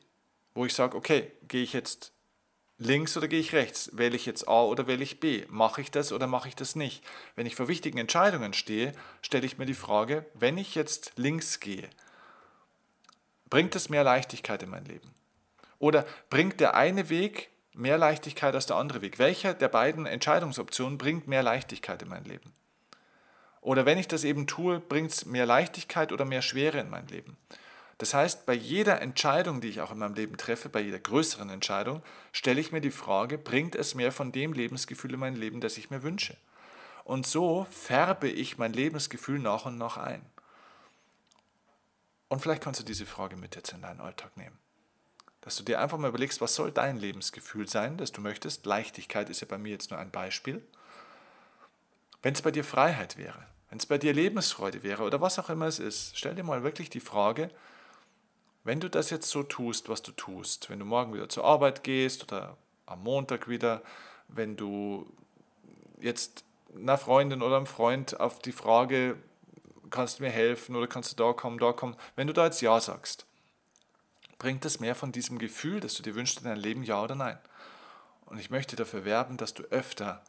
wo 0.53 0.65
ich 0.65 0.73
sage, 0.73 0.97
okay, 0.97 1.31
gehe 1.47 1.63
ich 1.63 1.73
jetzt 1.73 2.11
links 2.77 3.15
oder 3.15 3.27
gehe 3.27 3.39
ich 3.39 3.53
rechts? 3.53 3.89
Wähle 3.93 4.15
ich 4.15 4.25
jetzt 4.25 4.47
A 4.47 4.63
oder 4.63 4.87
wähle 4.87 5.03
ich 5.03 5.19
B? 5.19 5.45
Mache 5.47 5.81
ich 5.81 5.89
das 5.89 6.11
oder 6.11 6.27
mache 6.27 6.49
ich 6.49 6.55
das 6.55 6.75
nicht? 6.75 7.03
Wenn 7.35 7.45
ich 7.45 7.55
vor 7.55 7.69
wichtigen 7.69 7.97
Entscheidungen 7.97 8.53
stehe, 8.53 8.91
stelle 9.21 9.45
ich 9.45 9.57
mir 9.57 9.65
die 9.65 9.73
Frage, 9.73 10.25
wenn 10.33 10.57
ich 10.57 10.75
jetzt 10.75 11.13
links 11.15 11.61
gehe, 11.61 11.89
Bringt 13.51 13.75
es 13.75 13.89
mehr 13.89 14.05
Leichtigkeit 14.05 14.63
in 14.63 14.69
mein 14.69 14.85
Leben? 14.85 15.13
Oder 15.77 16.05
bringt 16.29 16.61
der 16.61 16.73
eine 16.73 17.09
Weg 17.09 17.49
mehr 17.73 17.97
Leichtigkeit 17.97 18.55
als 18.55 18.65
der 18.65 18.77
andere 18.77 19.01
Weg? 19.01 19.19
Welcher 19.19 19.53
der 19.53 19.67
beiden 19.67 20.05
Entscheidungsoptionen 20.05 20.97
bringt 20.97 21.27
mehr 21.27 21.43
Leichtigkeit 21.43 22.01
in 22.01 22.07
mein 22.07 22.23
Leben? 22.23 22.53
Oder 23.61 23.85
wenn 23.85 23.99
ich 23.99 24.07
das 24.07 24.23
eben 24.23 24.47
tue, 24.47 24.79
bringt 24.79 25.11
es 25.11 25.25
mehr 25.25 25.45
Leichtigkeit 25.45 26.11
oder 26.11 26.25
mehr 26.25 26.41
Schwere 26.41 26.79
in 26.79 26.89
mein 26.89 27.07
Leben? 27.07 27.37
Das 27.99 28.15
heißt, 28.15 28.47
bei 28.47 28.53
jeder 28.53 28.99
Entscheidung, 28.99 29.61
die 29.61 29.67
ich 29.67 29.81
auch 29.81 29.91
in 29.91 29.99
meinem 29.99 30.15
Leben 30.15 30.35
treffe, 30.35 30.69
bei 30.69 30.81
jeder 30.81 30.97
größeren 30.97 31.51
Entscheidung, 31.51 32.01
stelle 32.31 32.59
ich 32.59 32.71
mir 32.71 32.81
die 32.81 32.89
Frage, 32.89 33.37
bringt 33.37 33.75
es 33.75 33.93
mehr 33.93 34.11
von 34.11 34.31
dem 34.31 34.53
Lebensgefühl 34.53 35.13
in 35.13 35.19
mein 35.19 35.35
Leben, 35.35 35.61
das 35.61 35.77
ich 35.77 35.91
mir 35.91 36.01
wünsche? 36.01 36.35
Und 37.03 37.27
so 37.27 37.67
färbe 37.69 38.27
ich 38.27 38.57
mein 38.57 38.73
Lebensgefühl 38.73 39.37
nach 39.37 39.67
und 39.67 39.77
nach 39.77 39.97
ein. 39.97 40.25
Und 42.27 42.41
vielleicht 42.41 42.63
kannst 42.63 42.79
du 42.79 42.83
diese 42.83 43.05
Frage 43.05 43.35
mit 43.35 43.55
jetzt 43.55 43.73
in 43.73 43.83
deinen 43.83 44.01
Alltag 44.01 44.35
nehmen. 44.35 44.57
Dass 45.41 45.57
du 45.57 45.63
dir 45.63 45.79
einfach 45.79 45.99
mal 45.99 46.07
überlegst, 46.07 46.41
was 46.41 46.55
soll 46.55 46.71
dein 46.71 46.97
Lebensgefühl 46.97 47.67
sein, 47.67 47.97
das 47.97 48.11
du 48.11 48.21
möchtest. 48.21 48.65
Leichtigkeit 48.65 49.29
ist 49.29 49.41
ja 49.41 49.47
bei 49.47 49.59
mir 49.59 49.73
jetzt 49.73 49.91
nur 49.91 49.99
ein 49.99 50.09
Beispiel. 50.09 50.65
Wenn 52.21 52.33
es 52.33 52.41
bei 52.41 52.51
dir 52.51 52.63
Freiheit 52.63 53.17
wäre, 53.17 53.45
wenn 53.69 53.79
es 53.79 53.85
bei 53.85 53.97
dir 53.97 54.13
Lebensfreude 54.13 54.83
wäre 54.83 55.03
oder 55.03 55.21
was 55.21 55.39
auch 55.39 55.49
immer 55.49 55.65
es 55.65 55.79
ist, 55.79 56.17
stell 56.17 56.35
dir 56.35 56.43
mal 56.43 56.63
wirklich 56.63 56.89
die 56.89 56.99
Frage, 56.99 57.49
wenn 58.63 58.79
du 58.79 58.89
das 58.89 59.09
jetzt 59.09 59.29
so 59.29 59.43
tust, 59.43 59.89
was 59.89 60.01
du 60.03 60.11
tust, 60.11 60.69
wenn 60.69 60.79
du 60.79 60.85
morgen 60.85 61.13
wieder 61.13 61.29
zur 61.29 61.45
Arbeit 61.45 61.83
gehst 61.83 62.23
oder 62.23 62.57
am 62.85 63.03
Montag 63.03 63.47
wieder, 63.47 63.81
wenn 64.27 64.55
du 64.55 65.11
jetzt 65.99 66.43
einer 66.75 66.97
Freundin 66.97 67.41
oder 67.41 67.57
einem 67.57 67.65
Freund 67.65 68.19
auf 68.19 68.39
die 68.39 68.51
Frage, 68.51 69.17
kannst 69.89 70.19
du 70.19 70.23
mir 70.23 70.29
helfen 70.29 70.75
oder 70.75 70.87
kannst 70.87 71.11
du 71.11 71.15
da 71.15 71.33
kommen, 71.33 71.57
da 71.57 71.73
kommen, 71.73 71.95
wenn 72.15 72.27
du 72.27 72.33
da 72.33 72.45
jetzt 72.45 72.61
Ja 72.61 72.79
sagst, 72.79 73.25
bringt 74.37 74.65
es 74.65 74.79
mehr 74.79 74.95
von 74.95 75.11
diesem 75.11 75.37
Gefühl, 75.37 75.79
das 75.79 75.95
du 75.95 76.03
dir 76.03 76.15
wünschst 76.15 76.39
in 76.39 76.45
dein 76.45 76.57
Leben, 76.57 76.83
ja 76.83 77.01
oder 77.03 77.15
nein? 77.15 77.37
Und 78.25 78.39
ich 78.39 78.49
möchte 78.49 78.75
dafür 78.75 79.05
werben, 79.05 79.37
dass 79.37 79.53
du 79.53 79.63
öfter 79.63 80.23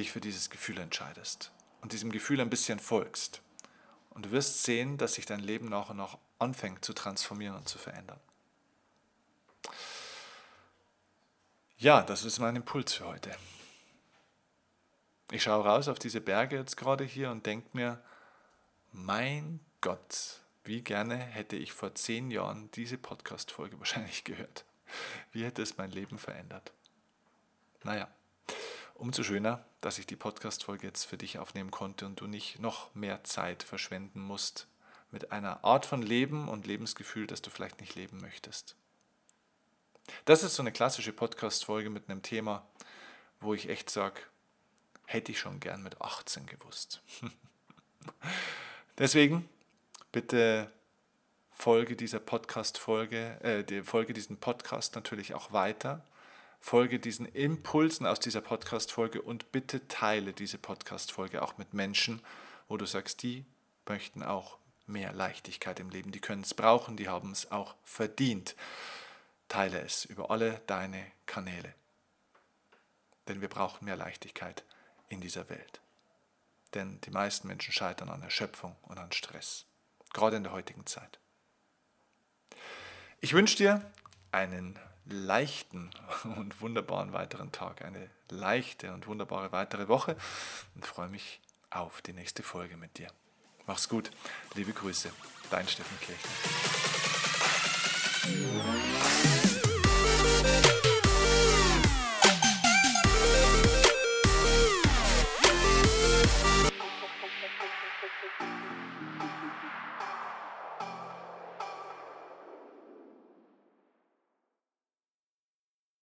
dich 0.00 0.10
für 0.10 0.20
dieses 0.20 0.50
Gefühl 0.50 0.78
entscheidest 0.78 1.52
und 1.80 1.92
diesem 1.92 2.10
Gefühl 2.10 2.40
ein 2.40 2.50
bisschen 2.50 2.78
folgst. 2.78 3.42
Und 4.10 4.26
du 4.26 4.30
wirst 4.32 4.64
sehen, 4.64 4.98
dass 4.98 5.14
sich 5.14 5.26
dein 5.26 5.40
Leben 5.40 5.68
nach 5.68 5.90
und 5.90 5.96
nach 5.96 6.18
anfängt 6.38 6.84
zu 6.84 6.92
transformieren 6.92 7.56
und 7.56 7.68
zu 7.68 7.78
verändern. 7.78 8.18
Ja, 11.76 12.02
das 12.02 12.24
ist 12.24 12.38
mein 12.38 12.56
Impuls 12.56 12.92
für 12.92 13.06
heute. 13.06 13.34
Ich 15.30 15.44
schaue 15.44 15.64
raus 15.64 15.88
auf 15.88 15.98
diese 15.98 16.20
Berge 16.20 16.56
jetzt 16.56 16.76
gerade 16.76 17.04
hier 17.04 17.30
und 17.30 17.46
denke 17.46 17.68
mir, 17.72 18.02
mein 18.92 19.60
Gott, 19.80 20.40
wie 20.64 20.82
gerne 20.82 21.16
hätte 21.16 21.56
ich 21.56 21.72
vor 21.72 21.94
zehn 21.94 22.30
Jahren 22.30 22.70
diese 22.72 22.98
Podcast-Folge 22.98 23.78
wahrscheinlich 23.78 24.24
gehört. 24.24 24.64
Wie 25.30 25.44
hätte 25.44 25.62
es 25.62 25.78
mein 25.78 25.90
Leben 25.90 26.18
verändert? 26.18 26.72
Naja, 27.84 28.08
umso 29.00 29.22
schöner, 29.22 29.64
dass 29.80 29.98
ich 29.98 30.06
die 30.06 30.16
Podcast-Folge 30.16 30.86
jetzt 30.86 31.04
für 31.04 31.16
dich 31.16 31.38
aufnehmen 31.38 31.70
konnte 31.70 32.04
und 32.04 32.20
du 32.20 32.26
nicht 32.26 32.58
noch 32.58 32.94
mehr 32.94 33.24
Zeit 33.24 33.62
verschwenden 33.62 34.20
musst 34.20 34.66
mit 35.10 35.32
einer 35.32 35.64
Art 35.64 35.86
von 35.86 36.02
Leben 36.02 36.48
und 36.48 36.66
Lebensgefühl, 36.66 37.26
das 37.26 37.40
du 37.40 37.50
vielleicht 37.50 37.80
nicht 37.80 37.94
leben 37.94 38.20
möchtest. 38.20 38.76
Das 40.26 40.42
ist 40.42 40.54
so 40.54 40.62
eine 40.62 40.70
klassische 40.70 41.12
Podcast-Folge 41.12 41.88
mit 41.88 42.08
einem 42.08 42.22
Thema, 42.22 42.66
wo 43.40 43.54
ich 43.54 43.70
echt 43.70 43.88
sage, 43.88 44.20
hätte 45.06 45.32
ich 45.32 45.40
schon 45.40 45.60
gern 45.60 45.82
mit 45.82 46.00
18 46.00 46.44
gewusst. 46.46 47.00
Deswegen 48.98 49.48
bitte 50.12 50.70
folge 51.50 51.96
dieser 51.96 52.20
Podcast-Folge, 52.20 53.40
äh, 53.42 53.82
folge 53.82 54.12
diesem 54.12 54.36
Podcast 54.36 54.94
natürlich 54.94 55.34
auch 55.34 55.52
weiter. 55.52 56.04
Folge 56.60 57.00
diesen 57.00 57.26
Impulsen 57.26 58.06
aus 58.06 58.20
dieser 58.20 58.42
Podcast-Folge 58.42 59.22
und 59.22 59.50
bitte 59.50 59.88
teile 59.88 60.32
diese 60.32 60.58
Podcast-Folge 60.58 61.42
auch 61.42 61.56
mit 61.56 61.72
Menschen, 61.72 62.22
wo 62.68 62.76
du 62.76 62.84
sagst, 62.84 63.22
die 63.22 63.44
möchten 63.86 64.22
auch 64.22 64.58
mehr 64.86 65.12
Leichtigkeit 65.12 65.80
im 65.80 65.90
Leben. 65.90 66.12
Die 66.12 66.20
können 66.20 66.42
es 66.42 66.54
brauchen, 66.54 66.96
die 66.96 67.08
haben 67.08 67.32
es 67.32 67.50
auch 67.50 67.74
verdient. 67.82 68.54
Teile 69.48 69.80
es 69.80 70.04
über 70.04 70.30
alle 70.30 70.60
deine 70.66 71.04
Kanäle. 71.26 71.74
Denn 73.26 73.40
wir 73.40 73.48
brauchen 73.48 73.86
mehr 73.86 73.96
Leichtigkeit 73.96 74.64
in 75.08 75.20
dieser 75.20 75.48
Welt. 75.48 75.80
Denn 76.74 77.00
die 77.00 77.10
meisten 77.10 77.48
Menschen 77.48 77.72
scheitern 77.72 78.10
an 78.10 78.22
Erschöpfung 78.22 78.76
und 78.82 78.98
an 78.98 79.12
Stress, 79.12 79.64
gerade 80.12 80.36
in 80.36 80.44
der 80.44 80.52
heutigen 80.52 80.86
Zeit. 80.86 81.18
Ich 83.20 83.32
wünsche 83.32 83.56
dir 83.56 83.90
einen 84.30 84.78
leichten 85.06 85.90
und 86.36 86.60
wunderbaren 86.60 87.12
weiteren 87.12 87.52
Tag, 87.52 87.82
eine 87.84 88.10
leichte 88.28 88.92
und 88.92 89.06
wunderbare 89.06 89.52
weitere 89.52 89.88
Woche 89.88 90.16
und 90.74 90.86
freue 90.86 91.08
mich 91.08 91.40
auf 91.70 92.02
die 92.02 92.12
nächste 92.12 92.42
Folge 92.42 92.76
mit 92.76 92.98
dir. 92.98 93.08
Mach's 93.66 93.88
gut, 93.88 94.10
liebe 94.54 94.72
Grüße, 94.72 95.10
dein 95.50 95.66
Steffen 95.68 95.98
Kirchner. 96.00 96.30